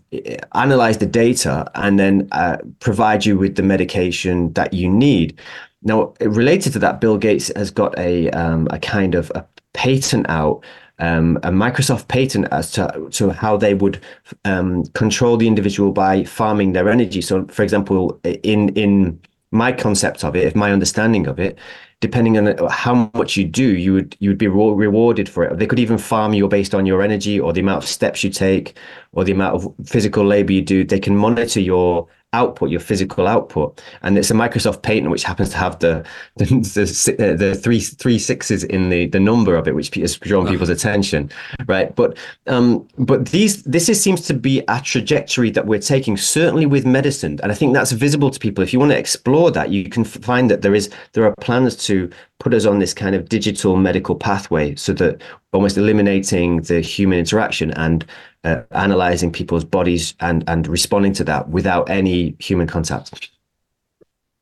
[0.55, 5.39] analyze the data and then uh, provide you with the medication that you need.
[5.83, 10.27] Now, related to that, Bill Gates has got a, um, a kind of a patent
[10.29, 10.63] out
[10.99, 14.01] um, a Microsoft patent as to, to how they would
[14.45, 17.21] um, control the individual by farming their energy.
[17.21, 19.19] So, for example, in in
[19.51, 21.57] my concept of it, if my understanding of it,
[21.99, 25.57] depending on how much you do, you would you would be rewarded for it.
[25.57, 28.29] They could even farm you based on your energy or the amount of steps you
[28.29, 28.77] take,
[29.17, 33.27] or the amount of physical labor you do, they can monitor your output, your physical
[33.27, 33.81] output.
[34.03, 38.19] And it's a Microsoft patent which happens to have the the, the, the three three
[38.19, 41.31] sixes in the the number of it, which has drawn people's attention,
[41.65, 41.95] right?
[41.95, 46.67] But um, but these this is, seems to be a trajectory that we're taking, certainly
[46.67, 48.63] with medicine, and I think that's visible to people.
[48.63, 51.75] If you want to explore that, you can find that there is there are plans
[51.87, 55.21] to put us on this kind of digital medical pathway, so that
[55.53, 58.05] almost eliminating the human interaction and
[58.43, 63.29] uh, analyzing people's bodies and and responding to that without any human contact.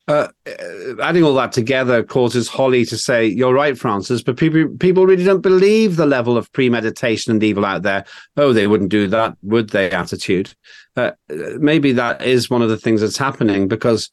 [0.08, 0.28] Uh,
[1.02, 5.24] adding all that together causes Holly to say, "You're right, Francis," but people people really
[5.24, 8.04] don't believe the level of premeditation and evil out there.
[8.36, 9.90] Oh, they wouldn't do that, would they?
[9.90, 10.54] Attitude.
[10.94, 11.10] Uh,
[11.58, 14.08] maybe that is one of the things that's happening because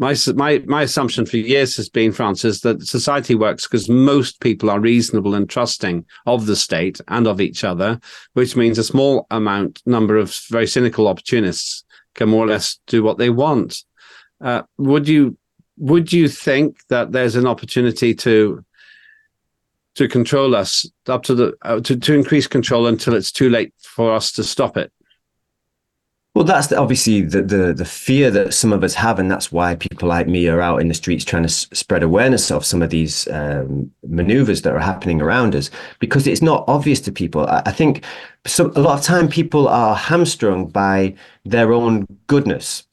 [0.00, 4.70] my my my assumption for years has been, Francis, that society works because most people
[4.70, 8.00] are reasonable and trusting of the state and of each other,
[8.32, 11.84] which means a small amount number of very cynical opportunists
[12.14, 13.84] can more or less do what they want.
[14.40, 15.36] Uh, would you
[15.76, 18.64] would you think that there's an opportunity to
[19.96, 23.74] to control us up to the uh, to to increase control until it's too late
[23.82, 24.90] for us to stop it?
[26.34, 29.50] Well, that's the, obviously the, the the fear that some of us have, and that's
[29.50, 32.64] why people like me are out in the streets trying to s- spread awareness of
[32.64, 37.12] some of these um, maneuvers that are happening around us, because it's not obvious to
[37.12, 37.46] people.
[37.48, 38.04] I, I think
[38.46, 42.84] some, a lot of time people are hamstrung by their own goodness,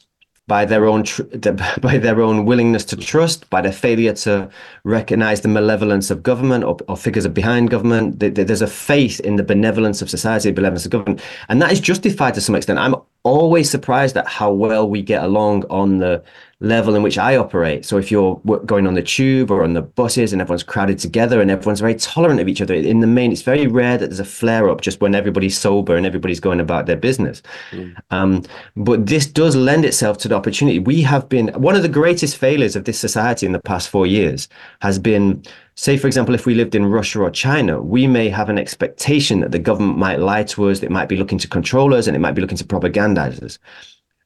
[0.47, 1.23] by their own tr-
[1.81, 4.49] by their own willingness to trust, by their failure to
[4.83, 8.19] recognize the malevolence of government or, or figures behind government.
[8.19, 11.79] There's a faith in the benevolence of society, the benevolence of government, and that is
[11.79, 12.79] justified to some extent.
[12.79, 16.23] I'm always surprised at how well we get along on the
[16.59, 17.85] level in which I operate.
[17.85, 21.39] So if you're going on the tube or on the buses and everyone's crowded together
[21.39, 24.19] and everyone's very tolerant of each other, in the main, it's very rare that there's
[24.19, 27.43] a flare up just when everybody's sober and everybody's going about their business.
[27.71, 27.95] Mm.
[28.09, 28.43] Um,
[28.75, 30.79] but this does lend itself to the opportunity.
[30.79, 34.07] We have been one of the greatest failures of this society in the past four
[34.07, 34.49] years
[34.81, 35.43] has been
[35.75, 39.41] say, for example, if we lived in Russia or China, we may have an expectation
[39.41, 42.15] that the government might lie to us, it might be looking to control us, and
[42.15, 43.59] it might be looking to propagandize us.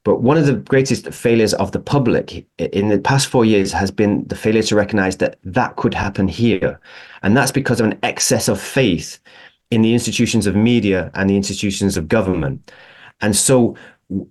[0.03, 3.91] But one of the greatest failures of the public in the past four years has
[3.91, 6.79] been the failure to recognize that that could happen here.
[7.21, 9.19] And that's because of an excess of faith
[9.69, 12.71] in the institutions of media and the institutions of government.
[13.21, 13.75] And so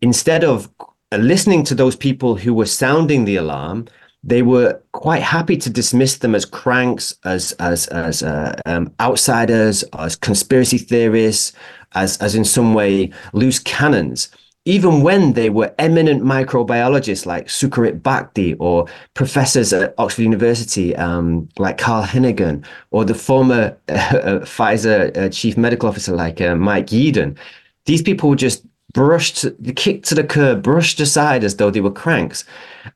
[0.03, 0.69] instead of
[1.13, 3.87] listening to those people who were sounding the alarm,
[4.23, 9.83] they were quite happy to dismiss them as cranks, as as as uh, um, outsiders,
[9.99, 11.53] as conspiracy theorists,
[11.93, 14.29] as as in some way loose cannons.
[14.66, 21.49] Even when they were eminent microbiologists like Sucharit Bhakdi or professors at Oxford University um,
[21.59, 26.88] like Carl Heneghan or the former uh, Pfizer uh, chief medical officer like uh, Mike
[26.88, 27.38] Yeadon,
[27.87, 29.44] these people were just brushed,
[29.76, 32.44] kicked to the curb, brushed aside as though they were cranks.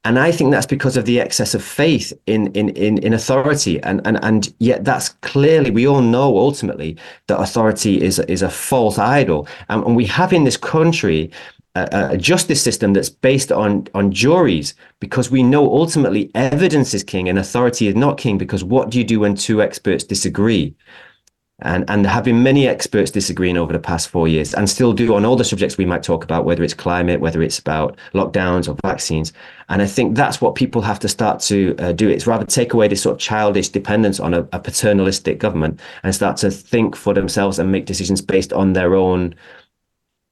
[0.04, 3.82] And I think that's because of the excess of faith in in in, in authority.
[3.82, 8.50] And, and and yet that's clearly we all know ultimately that authority is is a
[8.50, 9.46] false idol.
[9.68, 11.30] And, and we have in this country
[11.74, 17.02] a, a, justice system that's based on on juries because we know ultimately evidence is
[17.02, 20.74] king and authority is not king because what do you do when two experts disagree
[21.60, 25.24] and and been many experts disagreeing over the past four years and still do on
[25.24, 28.76] all the subjects we might talk about whether it's climate whether it's about lockdowns or
[28.82, 29.32] vaccines.
[29.68, 32.08] And i think that's what people have to start to uh, do.
[32.08, 36.14] It's rather take away this sort of childish dependence on a, a, paternalistic government and
[36.14, 39.34] start to think for themselves and make decisions based on their own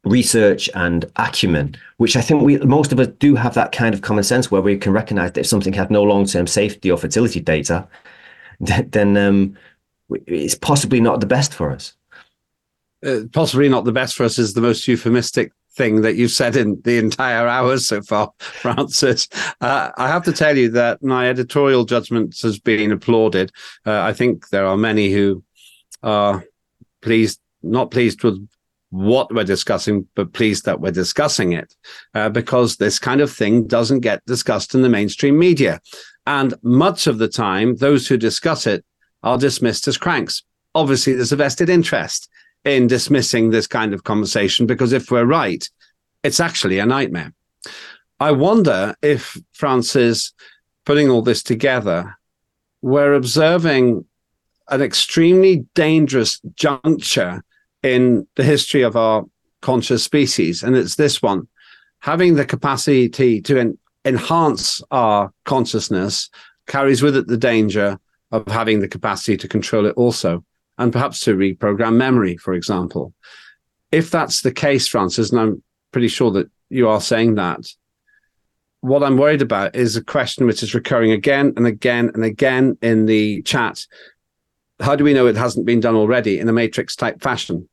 [0.04, 4.00] research and acumen which i think we most of us do have that kind of
[4.00, 7.38] common sense where we can recognize that if something had no long-term safety or fertility
[7.38, 7.86] data
[8.90, 9.56] then um,
[10.26, 11.94] it's possibly not the best for us.
[13.04, 16.54] Uh, possibly not the best for us is the most euphemistic thing that you've said
[16.54, 19.28] in the entire hours so far, Francis.
[19.60, 23.50] Uh, I have to tell you that my editorial judgment has been applauded.
[23.86, 25.42] Uh, I think there are many who
[26.02, 26.44] are
[27.00, 28.46] pleased, not pleased with
[28.90, 31.74] what we're discussing, but pleased that we're discussing it
[32.14, 35.80] uh, because this kind of thing doesn't get discussed in the mainstream media.
[36.26, 38.84] And much of the time, those who discuss it
[39.22, 40.42] are dismissed as cranks.
[40.74, 42.28] Obviously, there's a vested interest
[42.64, 45.68] in dismissing this kind of conversation because if we're right,
[46.22, 47.32] it's actually a nightmare.
[48.20, 50.32] I wonder if Francis,
[50.84, 52.16] putting all this together,
[52.80, 54.04] we're observing
[54.68, 57.42] an extremely dangerous juncture
[57.82, 59.24] in the history of our
[59.60, 60.62] conscious species.
[60.62, 61.48] And it's this one
[62.00, 66.28] having the capacity to en- enhance our consciousness
[66.66, 67.98] carries with it the danger
[68.32, 70.44] of having the capacity to control it also,
[70.78, 73.14] and perhaps to reprogram memory, for example.
[73.92, 75.62] if that's the case, Francis, and I'm
[75.92, 77.66] pretty sure that you are saying that,
[78.80, 82.76] what I'm worried about is a question which is recurring again and again and again
[82.82, 83.86] in the chat.
[84.80, 87.68] How do we know it hasn't been done already in a matrix type fashion?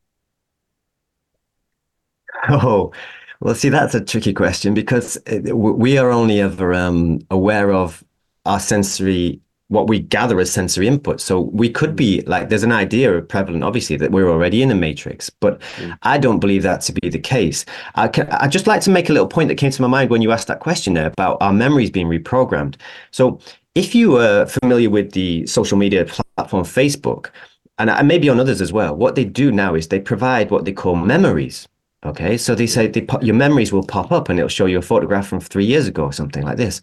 [2.49, 2.91] Oh,
[3.39, 8.03] well, see, that's a tricky question because we are only ever um, aware of
[8.45, 9.39] our sensory
[9.70, 11.22] what we gather as sensory input.
[11.22, 14.76] So we could be like, there's an idea prevalent, obviously, that we're already in a
[14.76, 15.97] matrix, but mm.
[16.01, 17.65] I don't believe that to be the case.
[17.95, 20.09] I can, I just like to make a little point that came to my mind
[20.09, 22.76] when you asked that question there about our memories being reprogrammed.
[23.11, 23.39] So
[23.76, 27.30] if you are familiar with the social media platform Facebook,
[27.78, 30.74] and maybe on others as well, what they do now is they provide what they
[30.74, 31.67] call memories.
[32.05, 34.82] Okay, so they say they, your memories will pop up and it'll show you a
[34.82, 36.80] photograph from three years ago or something like this.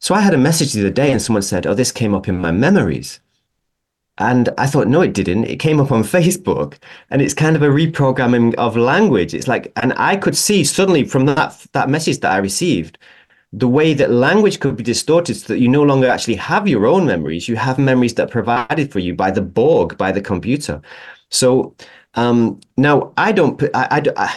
[0.00, 2.28] So I had a message the other day and someone said, Oh, this came up
[2.28, 3.20] in my memories.
[4.18, 5.44] And I thought, no, it didn't.
[5.44, 6.78] It came up on Facebook
[7.10, 9.34] and it's kind of a reprogramming of language.
[9.34, 12.98] It's like, and I could see suddenly from that, that message that I received,
[13.52, 16.86] the way that language could be distorted so that you no longer actually have your
[16.86, 17.48] own memories.
[17.48, 20.80] You have memories that are provided for you by the Borg, by the computer.
[21.30, 21.74] So
[22.16, 24.36] um, now, I don't, I, I,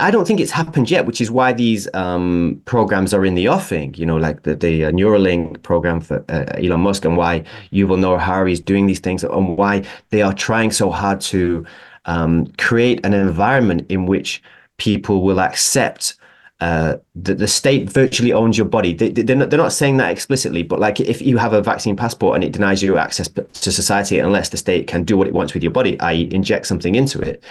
[0.00, 3.48] I, don't think it's happened yet, which is why these um, programs are in the
[3.48, 3.94] offing.
[3.94, 7.98] You know, like the the uh, Neuralink program for uh, Elon Musk, and why Yuval
[7.98, 11.66] Noah Harari is doing these things, and why they are trying so hard to
[12.04, 14.40] um, create an environment in which
[14.76, 16.14] people will accept
[16.60, 18.94] uh, the, the state virtually owns your body.
[18.94, 21.96] They, they're, not, they're not saying that explicitly, but like if you have a vaccine
[21.96, 25.34] passport and it denies you access to society unless the state can do what it
[25.34, 27.44] wants with your body, i.e., inject something into it,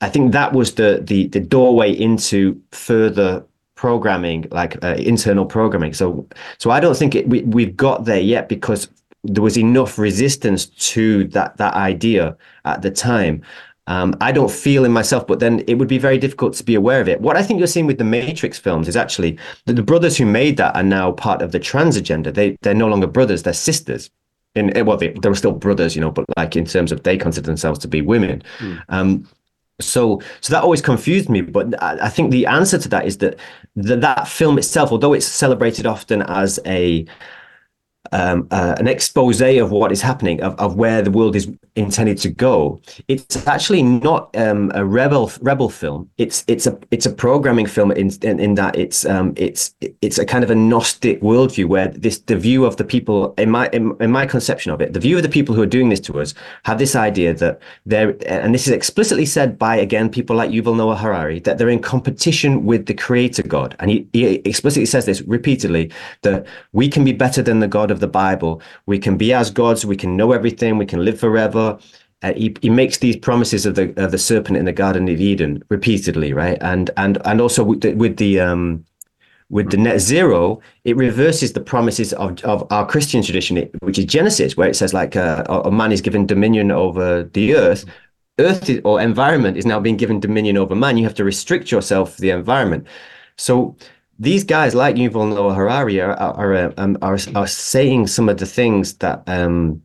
[0.00, 3.44] I think that was the the, the doorway into further
[3.74, 5.92] programming, like uh, internal programming.
[5.94, 6.26] So
[6.58, 8.88] so I don't think it, we we've got there yet because
[9.24, 13.42] there was enough resistance to that that idea at the time.
[13.86, 16.74] Um, I don't feel in myself, but then it would be very difficult to be
[16.74, 17.20] aware of it.
[17.20, 20.24] What I think you're seeing with the Matrix films is actually that the brothers who
[20.24, 22.32] made that are now part of the trans agenda.
[22.32, 24.10] They they're no longer brothers; they're sisters.
[24.54, 27.18] In well, they, they were still brothers, you know, but like in terms of they
[27.18, 28.42] consider themselves to be women.
[28.58, 28.82] Mm.
[28.88, 29.28] Um,
[29.80, 33.18] so so that always confused me but I, I, think the answer to that is
[33.18, 33.40] that
[33.74, 37.04] the, that film itself although it's celebrated often as a
[38.12, 42.18] um, uh, an expose of what is happening, of, of where the world is intended
[42.18, 42.80] to go.
[43.08, 46.08] It's actually not um, a rebel rebel film.
[46.18, 50.18] It's it's a it's a programming film in in, in that it's um, it's it's
[50.18, 53.68] a kind of a gnostic worldview where this the view of the people in my
[53.72, 56.00] in, in my conception of it, the view of the people who are doing this
[56.00, 56.34] to us
[56.64, 60.76] have this idea that they're and this is explicitly said by again people like Yuval
[60.76, 65.06] Noah Harari that they're in competition with the Creator God, and he, he explicitly says
[65.06, 65.90] this repeatedly
[66.22, 68.60] that we can be better than the God of the Bible.
[68.86, 69.86] We can be as gods.
[69.86, 70.76] We can know everything.
[70.76, 71.78] We can live forever.
[72.22, 75.20] Uh, he, he makes these promises of the of the serpent in the Garden of
[75.20, 76.58] Eden repeatedly, right?
[76.60, 78.84] And and and also with the, with the um,
[79.50, 84.06] with the net zero, it reverses the promises of, of our Christian tradition, which is
[84.06, 87.84] Genesis, where it says like uh, a man is given dominion over the earth.
[88.38, 90.96] Earth is, or environment is now being given dominion over man.
[90.96, 92.86] You have to restrict yourself to the environment.
[93.36, 93.76] So
[94.18, 98.38] these guys like Yuval Noah Harari are are, are, um, are, are saying some of
[98.38, 99.82] the things that um,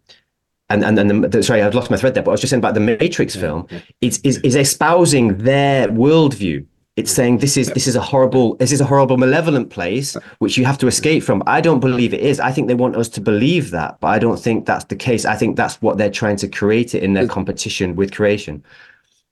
[0.70, 2.62] and and and the, sorry, I've lost my thread there, but I was just saying
[2.62, 3.68] about the Matrix film.
[4.02, 6.66] It's is is espousing their worldview.
[6.96, 10.58] It's saying this is this is a horrible this is a horrible malevolent place which
[10.58, 11.42] you have to escape from.
[11.48, 12.40] I don't believe it is.
[12.40, 15.26] I think they want us to believe that, but I don't think that's the case.
[15.26, 18.64] I think that's what they're trying to create it in their competition with creation.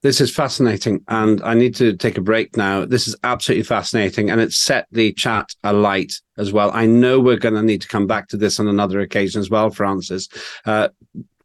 [0.03, 2.85] This is fascinating, and I need to take a break now.
[2.85, 6.69] This is absolutely fascinating, and it's set the chat alight as well.
[6.73, 9.49] I know we're going to need to come back to this on another occasion as
[9.49, 10.29] well, Francis.
[10.65, 10.89] Uh,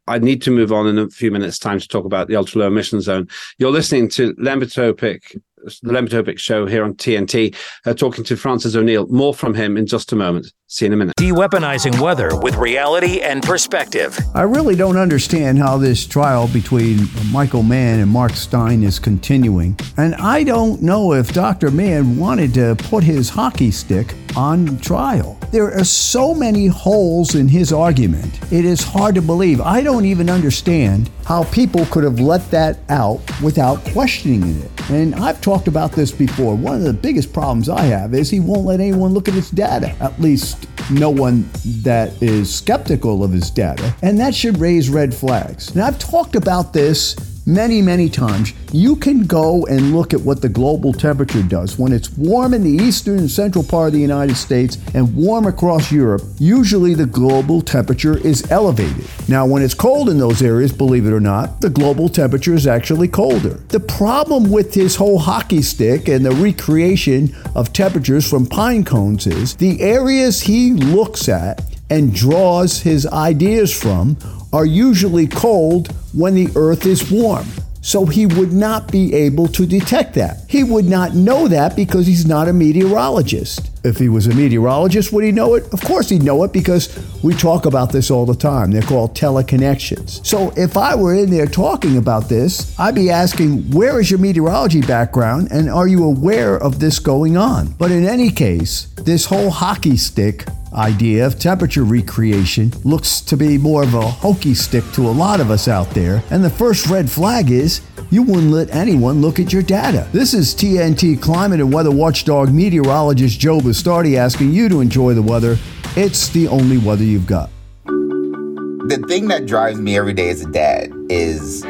[0.05, 2.61] I need to move on in a few minutes' time to talk about the ultra
[2.61, 3.27] low emission zone.
[3.57, 5.41] You're listening to Lembit Öpik
[5.81, 7.55] the Lembit Öpik show here on TNT,
[7.85, 9.07] uh, talking to Francis O'Neill.
[9.07, 10.47] More from him in just a moment.
[10.67, 11.15] See you in a minute.
[11.17, 14.17] De-weaponizing weather with reality and perspective.
[14.33, 19.77] I really don't understand how this trial between Michael Mann and Mark Steyn is continuing.
[19.97, 21.69] And I don't know if Dr.
[21.69, 25.37] Mann wanted to put his hockey stick on trial.
[25.51, 28.39] There are so many holes in his argument.
[28.51, 29.61] It is hard to believe.
[29.61, 34.71] I don't even understand how people could have let that out without questioning it.
[34.89, 36.55] And I've talked about this before.
[36.55, 39.49] One of the biggest problems I have is he won't let anyone look at his
[39.49, 41.49] data, at least no one
[41.81, 43.95] that is skeptical of his data.
[44.01, 45.75] And that should raise red flags.
[45.75, 48.53] Now, I've talked about this many, many times.
[48.71, 51.77] You can go and look at what the global temperature does.
[51.77, 55.45] When it's warm in the eastern and central part of the United States and warm
[55.45, 59.05] across Europe, usually the global temperature is elevated.
[59.27, 62.67] Now, when it's cold in those areas, believe it or not, the global temperature is
[62.67, 63.55] actually colder.
[63.69, 69.27] The problem with his whole hockey stick and the recreation of temperatures from pine cones
[69.27, 74.17] is the areas he looks at and draws his ideas from
[74.53, 77.45] are usually cold when the earth is warm.
[77.81, 80.45] So he would not be able to detect that.
[80.47, 83.71] He would not know that because he's not a meteorologist.
[83.83, 85.65] If he was a meteorologist, would he know it?
[85.73, 88.71] Of course he'd know it because we talk about this all the time.
[88.71, 90.25] They're called teleconnections.
[90.25, 94.19] So if I were in there talking about this, I'd be asking, where is your
[94.19, 97.73] meteorology background and are you aware of this going on?
[97.73, 100.45] But in any case, this whole hockey stick
[100.75, 105.39] idea of temperature recreation looks to be more of a hokey stick to a lot
[105.39, 106.23] of us out there.
[106.29, 110.07] And the first red flag is you wouldn't let anyone look at your data.
[110.11, 115.21] This is TNT climate and weather watchdog meteorologist Joe Bastardi asking you to enjoy the
[115.21, 115.57] weather.
[115.95, 117.49] It's the only weather you've got.
[117.85, 121.63] The thing that drives me every day as a dad is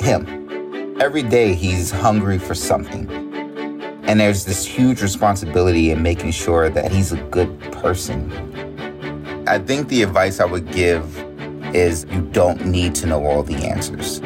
[0.00, 0.98] him.
[1.00, 3.21] Every day he's hungry for something.
[4.04, 8.30] And there's this huge responsibility in making sure that he's a good person.
[9.48, 11.18] I think the advice I would give
[11.74, 14.20] is you don't need to know all the answers.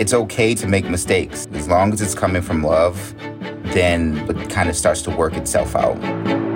[0.00, 1.46] It's okay to make mistakes.
[1.52, 3.14] As long as it's coming from love,
[3.72, 6.49] then it kind of starts to work itself out.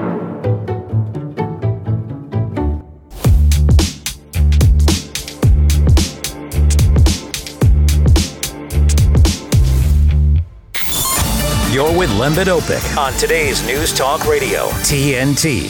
[12.18, 15.68] Lembit Öpik on today's News Talk Radio, TNT.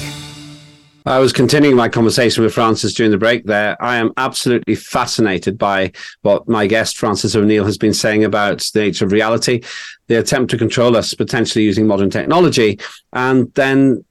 [1.06, 3.82] I was continuing my conversation with Francis during the break there.
[3.82, 8.80] I am absolutely fascinated by what my guest, Francis O'Neill, has been saying about the
[8.80, 9.62] nature of reality,
[10.08, 12.78] the attempt to control us potentially using modern technology,
[13.14, 14.04] and then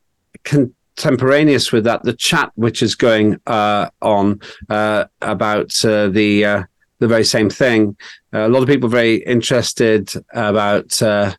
[0.44, 6.64] contemporaneous with that, the chat which is going uh, on uh, about uh, the uh,
[6.98, 7.96] the very same thing.
[8.32, 11.34] a lot of people very interested about uh,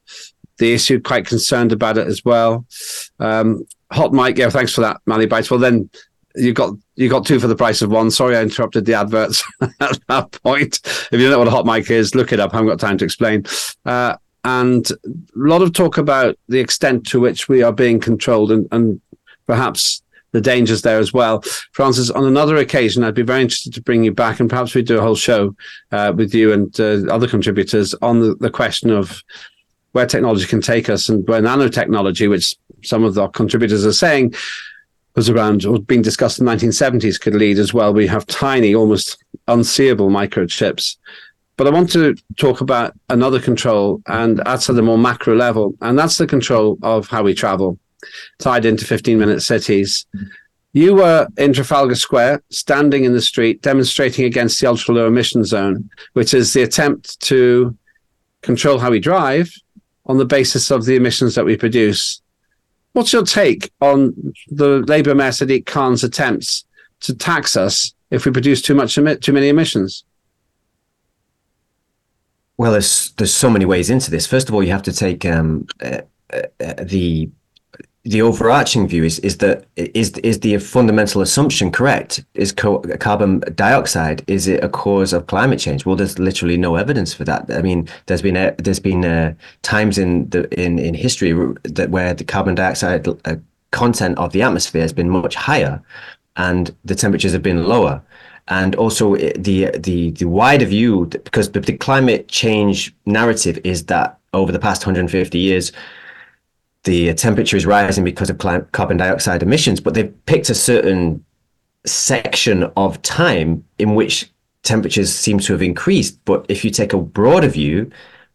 [0.59, 2.67] the issue, quite concerned about it as well.
[3.19, 5.51] Um, hot mic, yeah, thanks for that, Mally Bites.
[5.51, 5.91] Well, then
[6.37, 8.11] you got you got two for the price of one.
[8.11, 9.43] Sorry, I interrupted the adverts
[9.81, 10.81] at that point.
[10.85, 12.53] If you don't know what a hot mic is, look it up.
[12.53, 13.45] I haven't got time to explain.
[13.85, 14.97] Uh, and a
[15.35, 19.01] lot of talk about the extent to which we are being controlled and, and
[19.47, 20.03] perhaps
[20.33, 21.41] the dangers there as well.
[21.73, 24.83] Francis, on another occasion, I'd be very interested to bring you back and perhaps we
[24.83, 25.55] do a whole show
[25.93, 29.23] uh, with you and uh, other contributors on the, the question of
[29.95, 34.35] where technology can take us and where nanotechnology, which some of our contributors are saying
[35.15, 37.95] was around or being discussed in the 1970s, could lead as well.
[37.95, 40.97] We have tiny, almost unseeable microchips.
[41.57, 45.77] But I want to talk about another control, and that's at a more macro level,
[45.81, 47.79] and that's the control of how we travel,
[48.41, 50.07] tied into 15 minute cities.
[50.73, 55.45] You were in Trafalgar Square, standing in the street, demonstrating against the ultra low emission
[55.45, 57.79] zone, which is the attempt to
[58.43, 59.55] control how we drive
[60.07, 62.21] on the basis of the emissions that we produce.
[62.93, 66.65] What's your take on the Labour Mayor Sadiq Khan's attempts
[67.01, 70.05] to tax us if we produce too much too many emissions?
[72.57, 74.27] Well, there's there's so many ways into this.
[74.27, 76.03] First of all, you have to take um, uh,
[76.33, 77.31] uh, the
[78.05, 82.23] the overarching view is is that is is the fundamental assumption correct?
[82.35, 85.87] Is co- carbon dioxide is it a cause of climate change?
[85.87, 87.51] Well, there's literally no evidence for that.
[87.51, 89.33] I mean, there's been a, there's been uh,
[89.63, 91.33] times in the in in history
[91.63, 93.37] that where the carbon dioxide uh,
[93.71, 95.83] content of the atmosphere has been much higher,
[96.37, 98.03] and the temperatures have been lower.
[98.49, 104.19] And also the the the wider view, because the, the climate change narrative is that
[104.35, 105.73] over the past 150 years
[106.85, 108.39] the temperature is rising because of
[108.73, 111.25] carbon dioxide emissions, but they've picked a certain
[111.87, 114.31] section of time in which
[114.63, 116.23] temperatures seem to have increased.
[116.25, 117.91] But if you take a broader view,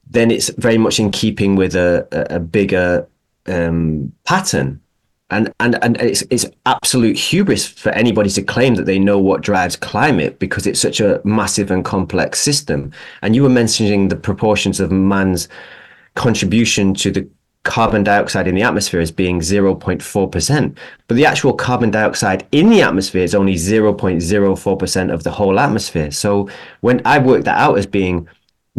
[0.10, 3.08] then it's very much in keeping with a, a bigger
[3.46, 4.82] um, pattern.
[5.32, 9.42] And, and and it's it's absolute hubris for anybody to claim that they know what
[9.42, 12.92] drives climate because it's such a massive and complex system.
[13.22, 15.48] And you were mentioning the proportions of man's
[16.16, 17.30] contribution to the
[17.64, 20.78] carbon dioxide in the atmosphere as being 0.4%.
[21.08, 26.12] But the actual carbon dioxide in the atmosphere is only 0.04% of the whole atmosphere.
[26.12, 26.50] So
[26.82, 28.28] when I work that out as being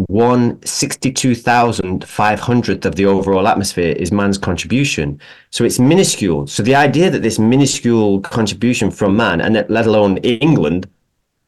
[0.07, 5.20] one sixty-two thousand five hundredth of the overall atmosphere is man's contribution.
[5.51, 6.47] So it's minuscule.
[6.47, 10.89] So the idea that this minuscule contribution from man, and let alone England,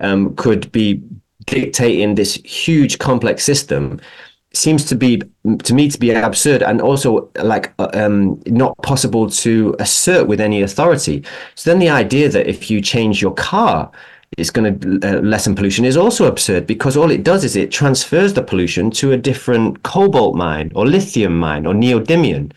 [0.00, 1.02] um, could be
[1.46, 4.00] dictating this huge complex system
[4.54, 5.22] seems to be
[5.64, 10.40] to me to be absurd and also like uh, um, not possible to assert with
[10.40, 11.24] any authority.
[11.54, 13.90] So then the idea that if you change your car
[14.38, 17.70] it's going to uh, lessen pollution is also absurd because all it does is it
[17.70, 22.50] transfers the pollution to a different cobalt mine or lithium mine or neodymium.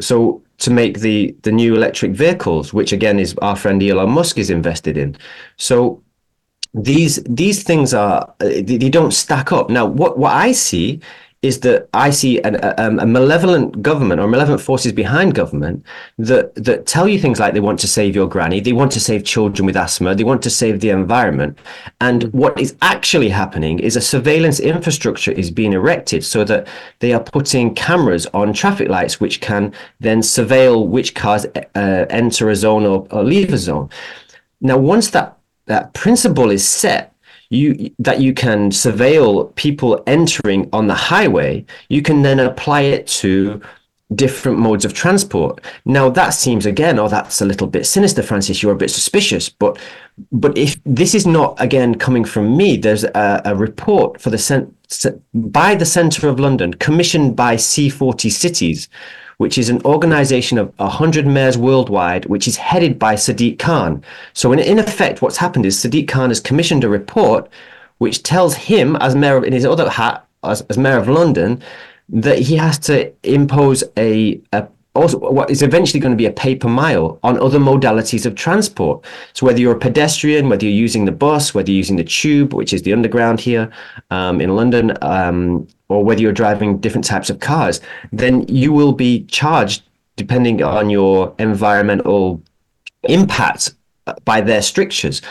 [0.00, 4.38] So to make the the new electric vehicles which again is our friend Elon Musk
[4.38, 5.16] is invested in.
[5.56, 6.02] So
[6.74, 9.70] these these things are uh, they, they don't stack up.
[9.70, 11.00] Now what what i see
[11.42, 15.84] is that I see an, a, a, malevolent government or malevolent forces behind government
[16.18, 19.00] that that tell you things like they want to save your granny, they want to
[19.00, 21.58] save children with asthma, they want to save the environment,
[22.00, 26.68] and what is actually happening is a surveillance infrastructure is being erected so that
[27.00, 32.50] they are putting cameras on traffic lights which can then surveil which cars uh, enter
[32.50, 33.90] a zone or, or leave a zone.
[34.60, 37.11] Now, once that that principle is set
[37.52, 43.06] you that you can surveil people entering on the highway, you can then apply it
[43.06, 43.60] to
[44.14, 45.60] different modes of transport.
[45.84, 48.62] Now that seems again, oh, that's a little bit sinister, Francis.
[48.62, 49.78] You're a bit suspicious, but
[50.30, 54.38] but if this is not again coming from me, there's a, a report for the
[54.38, 54.74] cent-
[55.34, 58.88] by the Centre of London, commissioned by C40 Cities,
[59.42, 64.00] which is an organization of 100 mayors worldwide, which is headed by Sadiq Khan.
[64.34, 67.50] So, in, in effect, what's happened is Sadiq Khan has commissioned a report
[67.98, 71.60] which tells him, as mayor of, in his other hat, as, as mayor of London,
[72.08, 76.32] that he has to impose a, a also what is eventually going to be a
[76.32, 79.04] pay per mile on other modalities of transport.
[79.32, 82.52] So whether you're a pedestrian, whether you're using the bus, whether you're using the tube,
[82.52, 83.70] which is the underground here
[84.10, 87.80] um, in London, um, or whether you're driving different types of cars,
[88.12, 89.82] then you will be charged
[90.16, 92.42] depending on your environmental
[93.04, 93.74] impact
[94.24, 95.22] by their strictures.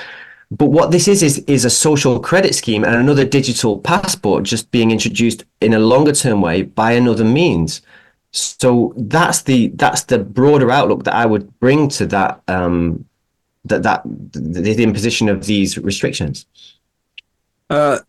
[0.49, 4.69] But what this is is is a social credit scheme and another digital passport just
[4.71, 7.81] being introduced in a longer term way by another means.
[8.31, 13.05] So that's the that's the broader outlook that I would bring to that um,
[13.65, 16.45] that that the, the imposition of these restrictions.
[17.69, 17.99] Uh,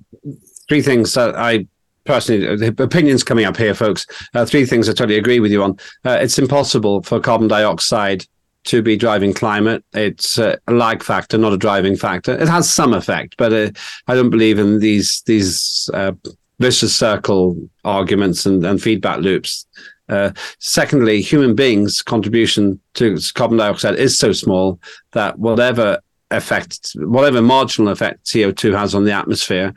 [0.68, 1.66] three things that I
[2.04, 4.06] personally, opinions coming up here, folks.
[4.34, 5.78] Uh, three things I totally agree with you on.
[6.04, 8.26] Uh, it's impossible for carbon dioxide
[8.64, 9.84] to be driving climate.
[9.92, 12.32] It's a lag factor, not a driving factor.
[12.32, 13.70] It has some effect, but uh,
[14.06, 16.12] I don't believe in these these uh,
[16.60, 19.66] vicious circle arguments and, and feedback loops.
[20.12, 24.78] Uh, secondly, human beings' contribution to carbon dioxide is so small
[25.12, 25.98] that whatever
[26.30, 29.72] effect, whatever marginal effect CO2 has on the atmosphere,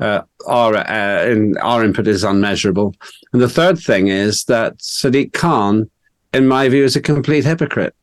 [0.00, 2.94] uh, our uh, in, our input is unmeasurable.
[3.34, 5.90] And the third thing is that Sadiq Khan,
[6.32, 7.94] in my view, is a complete hypocrite.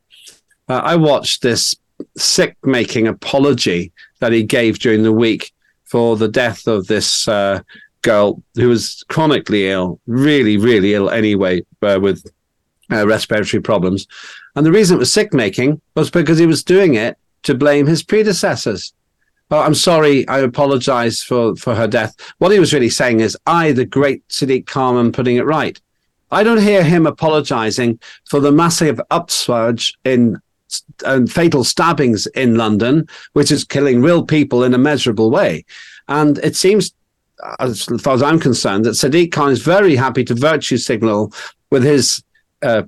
[0.69, 1.75] Uh, I watched this
[2.15, 5.51] sick-making apology that he gave during the week
[5.86, 7.61] for the death of this uh,
[8.02, 12.26] girl who was chronically ill, really, really ill anyway, uh, with
[12.91, 14.08] uh, respiratory problems.
[14.56, 18.04] And the reason it was sick-making was because he was doing it to blame his
[18.04, 18.93] predecessors.
[19.49, 20.28] Oh, I'm sorry.
[20.28, 22.16] I apologize for, for her death.
[22.38, 25.80] What he was really saying is, I, the great Sadiq Khan, am putting it right.
[26.32, 27.99] I don't hear him apologizing
[28.30, 30.41] for the massive upsurge in
[31.28, 35.66] fatal stabbings in London, which is killing real people in a measurable way.
[36.08, 36.93] And it seems,
[37.59, 41.33] as far as I'm concerned, that Sadiq Khan is very happy to virtue signal
[41.69, 42.23] with his
[42.61, 42.83] uh,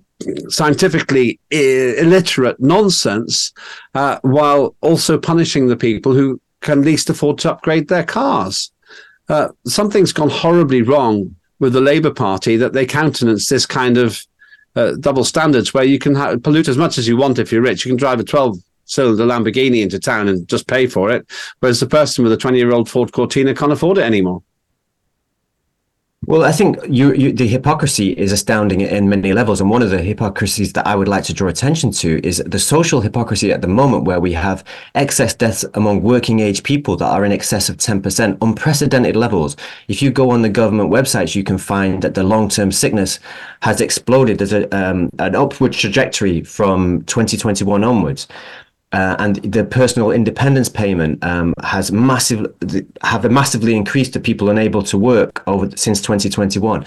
[0.49, 3.51] scientifically illiterate nonsense,
[3.95, 8.71] uh, while also punishing the people who can least afford to upgrade their cars.
[9.29, 14.21] Uh, something's gone horribly wrong with the Labour Party that they countenance this kind of
[14.75, 17.61] uh, double standards where you can ha- pollute as much as you want if you're
[17.61, 17.85] rich.
[17.85, 21.25] You can drive a 12 cylinder Lamborghini into town and just pay for it,
[21.59, 24.43] whereas the person with a 20 year old Ford Cortina can't afford it anymore.
[26.25, 29.59] Well, I think you, you, the hypocrisy is astounding in many levels.
[29.59, 32.59] And one of the hypocrisies that I would like to draw attention to is the
[32.59, 34.63] social hypocrisy at the moment, where we have
[34.95, 39.57] excess deaths among working age people that are in excess of 10%, unprecedented levels.
[39.89, 43.19] If you go on the government websites, you can find that the long term sickness
[43.61, 44.37] has exploded.
[44.37, 48.29] There's a, um, an upward trajectory from 2021 onwards.
[48.93, 52.45] Uh, and the personal independence payment um, has massive
[53.01, 56.85] have massively increased to people unable to work over since 2021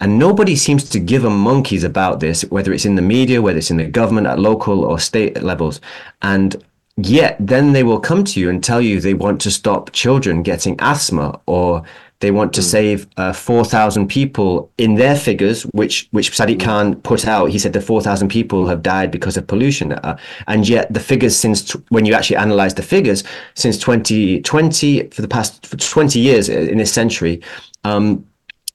[0.00, 3.58] and nobody seems to give a monkeys about this whether it's in the media whether
[3.58, 5.80] it's in the government at local or state levels.
[6.22, 6.62] And
[6.96, 10.42] yet then they will come to you and tell you they want to stop children
[10.42, 11.82] getting asthma or
[12.20, 17.28] They want to save uh, 4,000 people in their figures, which which Sadiq Khan put
[17.28, 17.50] out.
[17.50, 19.92] He said the 4,000 people have died because of pollution.
[19.92, 20.16] Uh,
[20.48, 23.22] and yet the figures since t- when you actually analyze the figures
[23.54, 27.40] since 2020 for the past for 20 years in this century,
[27.84, 28.24] um,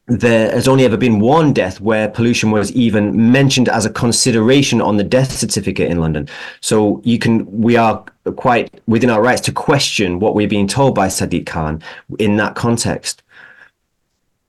[0.07, 4.81] there has only ever been one death where pollution was even mentioned as a consideration
[4.81, 6.27] on the death certificate in London.
[6.59, 8.03] So you can, we are
[8.35, 11.81] quite within our rights to question what we're being told by Sadiq Khan
[12.19, 13.22] in that context.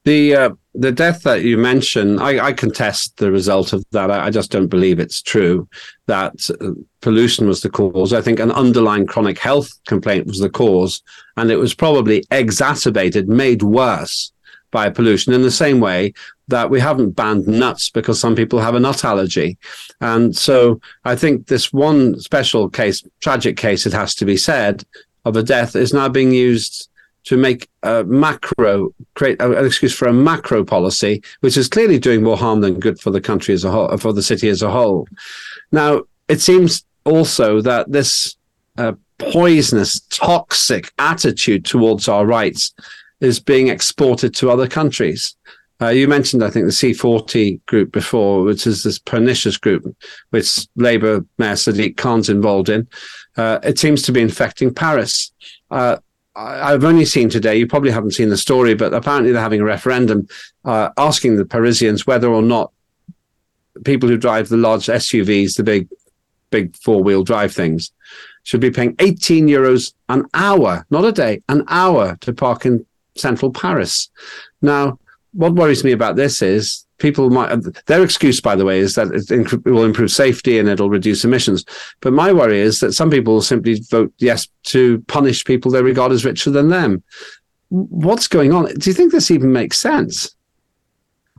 [0.05, 4.11] The uh, the death that you mentioned, I, I contest the result of that.
[4.11, 5.69] I, I, just don't believe it's true
[6.07, 8.13] that uh, pollution was the cause.
[8.13, 11.03] I think an underlying chronic health complaint was the cause,
[11.37, 14.33] and it was probably exacerbated, made worse
[14.73, 16.13] by pollution in the same way
[16.49, 19.57] that we haven't banned nuts because some people have a nut allergy.
[20.01, 24.85] And so I think this one special case, tragic case, it has to be said,
[25.25, 26.91] of a death is now being used
[27.25, 32.23] to make a macro create an excuse for a macro policy, which is clearly doing
[32.23, 34.71] more harm than good for the country as a whole, for the city as a
[34.71, 35.09] whole.
[35.73, 38.37] Now, it seems also that this
[38.79, 42.75] uh, poisonous, toxic attitude towards our rights
[43.21, 45.37] is being exported to other countries.
[45.81, 49.85] Uh, you mentioned, I think, the C40 group before, which is this pernicious group,
[50.31, 52.87] which Labour Mayor Sadiq Khan's involved in.
[53.37, 55.33] Uh, it seems to be infecting Paris.
[55.71, 55.97] Uh,
[56.37, 59.65] I've only seen today, you probably haven't seen the story, but apparently they're having a
[59.65, 60.27] referendum
[60.65, 62.73] uh, asking the Parisians whether or not
[63.85, 65.89] people who drive the large SUVs, the big,
[66.51, 67.93] big four wheel drive things,
[68.43, 72.85] should be paying 18 euros an hour, not a day, an hour to park in
[73.15, 74.11] central Paris.
[74.61, 74.99] Now,
[75.35, 79.09] what worries me about this is people might their excuse by the way is that
[79.13, 81.65] it will improve safety and it'll reduce emissions.
[82.01, 85.83] But my worry is that some people will simply vote yes to punish people they
[85.83, 87.03] regard as richer than them.
[87.69, 88.67] What's going on?
[88.75, 90.35] Do you think this even makes sense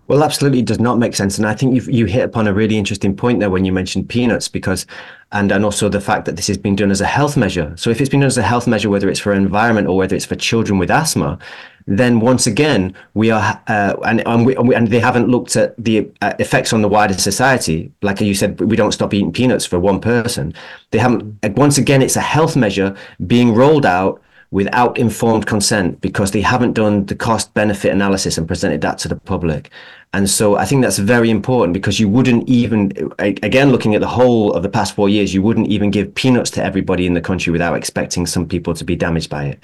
[0.07, 1.37] well, absolutely does not make sense.
[1.37, 4.07] And I think you you hit upon a really interesting point there when you mentioned
[4.07, 4.85] peanuts, because
[5.31, 7.73] and and also the fact that this is being done as a health measure.
[7.75, 10.15] So if it's been done as a health measure, whether it's for environment or whether
[10.15, 11.39] it's for children with asthma,
[11.87, 16.07] then once again we are uh, and and, we, and they haven't looked at the
[16.21, 17.91] uh, effects on the wider society.
[18.03, 20.53] Like you said, we don't stop eating peanuts for one person.
[20.91, 21.57] They haven't.
[21.57, 22.95] Once again, it's a health measure
[23.25, 24.21] being rolled out
[24.55, 29.09] without informed consent because they haven't done the cost benefit analysis and presented that to
[29.09, 29.69] the public.
[30.13, 34.07] And so I think that's very important because you wouldn't even, again, looking at the
[34.07, 37.19] whole of the past four years, you wouldn't even give peanuts to everybody in the
[37.19, 39.59] country without expecting some people to be damaged by it.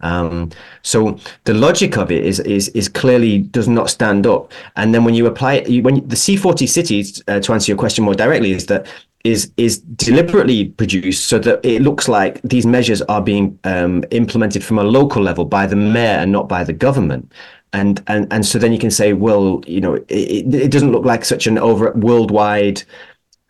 [0.00, 0.50] Um,
[0.82, 4.52] so the logic of it is, is, is clearly does not stand up.
[4.76, 8.04] And then when you apply it, when the C40 cities, uh, to answer your question
[8.04, 8.86] more directly, is that
[9.24, 14.62] is is deliberately produced so that it looks like these measures are being um, implemented
[14.62, 17.32] from a local level by the mayor and not by the government.
[17.72, 21.04] And and and so then you can say well you know it, it doesn't look
[21.04, 22.82] like such an over worldwide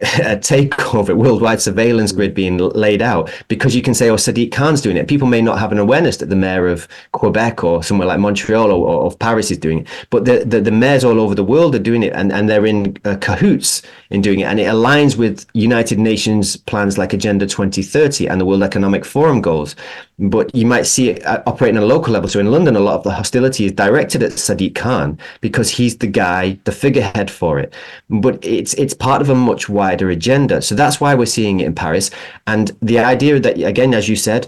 [0.03, 4.97] takeover, worldwide surveillance grid being laid out because you can say, oh, Sadiq Khan's doing
[4.97, 5.07] it.
[5.07, 8.73] People may not have an awareness that the mayor of Quebec or somewhere like Montreal
[8.73, 11.45] or, or of Paris is doing it, but the, the, the, mayors all over the
[11.45, 14.45] world are doing it and, and they're in uh, cahoots in doing it.
[14.45, 19.41] And it aligns with United Nations plans like Agenda 2030 and the World Economic Forum
[19.41, 19.77] goals
[20.19, 22.29] but you might see it uh, operating on a local level.
[22.29, 25.99] So in London, a lot of the hostility is directed at Sadiq Khan because he's
[25.99, 27.75] the guy, the figurehead for it.
[28.09, 30.63] But it's it's part of a much wider agenda.
[30.63, 32.11] So that's why we're seeing it in Paris.
[32.47, 34.47] And the idea that again, as you said,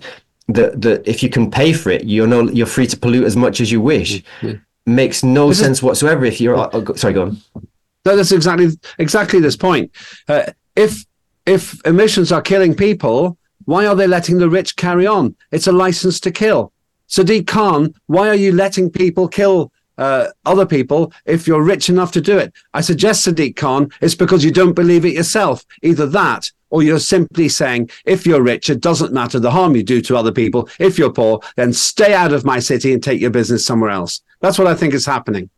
[0.49, 3.37] that that if you can pay for it, you're no you're free to pollute as
[3.37, 4.23] much as you wish.
[4.41, 4.63] Mm-hmm.
[4.93, 6.25] Makes no this sense is, whatsoever.
[6.25, 7.37] If you're oh, sorry, go on.
[8.05, 8.69] No, that's exactly
[8.99, 9.91] exactly this point.
[10.29, 11.05] Uh, if
[11.45, 15.35] if emissions are killing people why are they letting the rich carry on?
[15.51, 16.73] It's a license to kill.
[17.09, 22.13] Sadiq Khan, why are you letting people kill uh, other people if you're rich enough
[22.13, 22.53] to do it?
[22.75, 25.65] I suggest, Sadiq Khan, it's because you don't believe it yourself.
[25.83, 29.83] Either that, or you're simply saying, if you're rich, it doesn't matter the harm you
[29.83, 30.69] do to other people.
[30.79, 34.23] If you're poor, then stay out of my city and take your business somewhere else.
[34.41, 35.51] That's what I think is happening.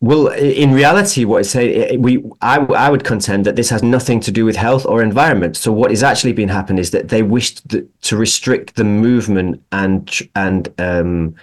[0.00, 4.20] Well, in reality, what I say, we, I, I would contend that this has nothing
[4.20, 5.56] to do with health or environment.
[5.56, 10.10] So, what is actually being happened is that they wished to restrict the movement and
[10.34, 11.34] and um,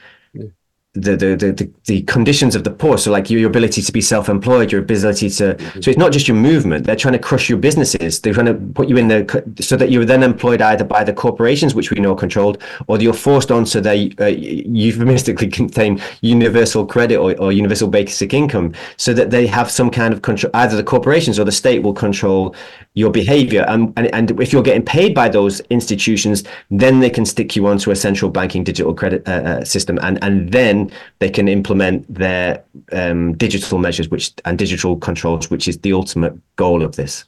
[0.94, 3.00] the, the the the conditions of the poor.
[3.00, 5.82] So like your ability to be self-employed your ability to mm-hmm.
[5.82, 6.86] so it's not just your movement.
[6.86, 8.22] They're trying to crush your businesses.
[8.22, 11.14] They're trying to put you in the so that you're then employed either by the
[11.14, 17.18] corporations which we know controlled or you're forced onto their uh, euphemistically contain universal credit
[17.18, 20.84] or, or universal basic income so that they have some kind of control either the
[20.84, 22.56] corporations or the state will control
[22.96, 27.26] your behavior and, and and if you're getting paid by those institutions then they can
[27.26, 31.30] stick you onto a central banking digital credit uh, uh, system and and then they
[31.30, 36.84] can implement their um, digital measures which and digital controls which is the ultimate goal
[36.84, 37.26] of this.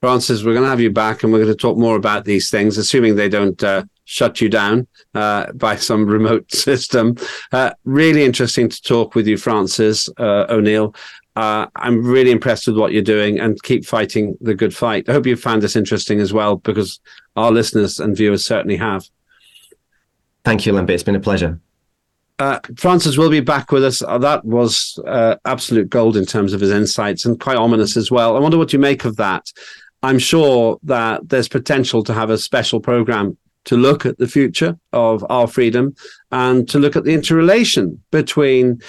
[0.00, 2.48] Francis we're going to have you back and we're going to talk more about these
[2.50, 7.16] things assuming they don't uh, shut you down uh, by some remote system.
[7.52, 10.94] Uh, really interesting to talk with you francis uh, o'neill
[11.36, 15.08] uh, I'm really impressed with what you're doing and keep fighting the good fight.
[15.08, 17.00] I hope you found this interesting as well because
[17.36, 19.08] our listeners and viewers certainly have.
[20.44, 20.94] Thank you, Lembit.
[20.94, 21.60] It's been a pleasure.
[22.38, 24.02] Uh, Francis will be back with us.
[24.02, 28.10] Uh, that was uh, absolute gold in terms of his insights and quite ominous as
[28.10, 28.34] well.
[28.36, 29.52] I wonder what you make of that.
[30.02, 34.78] I'm sure that there's potential to have a special program to look at the future
[34.94, 35.94] of our freedom
[36.32, 38.80] and to look at the interrelation between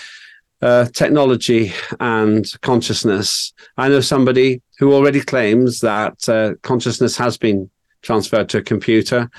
[0.62, 3.54] uh, technology and consciousness.
[3.78, 7.70] I know somebody who already claims that uh, consciousness has been
[8.02, 9.30] transferred to a computer.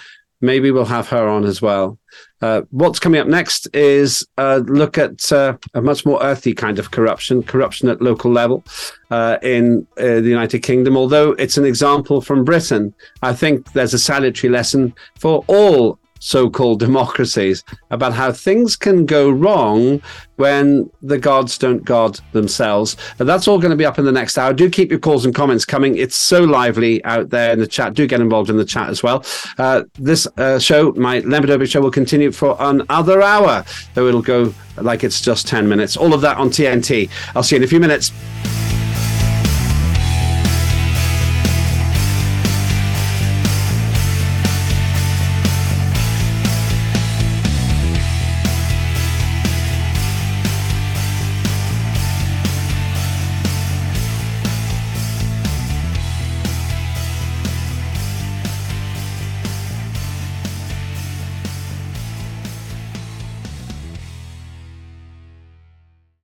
[0.40, 1.98] Maybe we'll have her on as well.
[2.40, 6.80] Uh, what's coming up next is a look at uh, a much more earthy kind
[6.80, 8.64] of corruption, corruption at local level
[9.12, 10.96] uh, in uh, the United Kingdom.
[10.96, 12.92] Although it's an example from Britain,
[13.22, 19.04] I think there's a salutary lesson for all so called democracies about how things can
[19.04, 20.00] go wrong
[20.36, 22.96] when the gods don't guard themselves.
[23.18, 24.52] And that's all going to be up in the next hour.
[24.52, 25.96] Do keep your calls and comments coming.
[25.96, 27.94] It's so lively out there in the chat.
[27.94, 29.24] Do get involved in the chat as well.
[29.58, 33.64] Uh, this uh, show, my Lembit show, will continue for another hour,
[33.94, 35.96] though it'll go like it's just 10 minutes.
[35.96, 37.10] All of that on TNT.
[37.34, 38.12] I'll see you in a few minutes.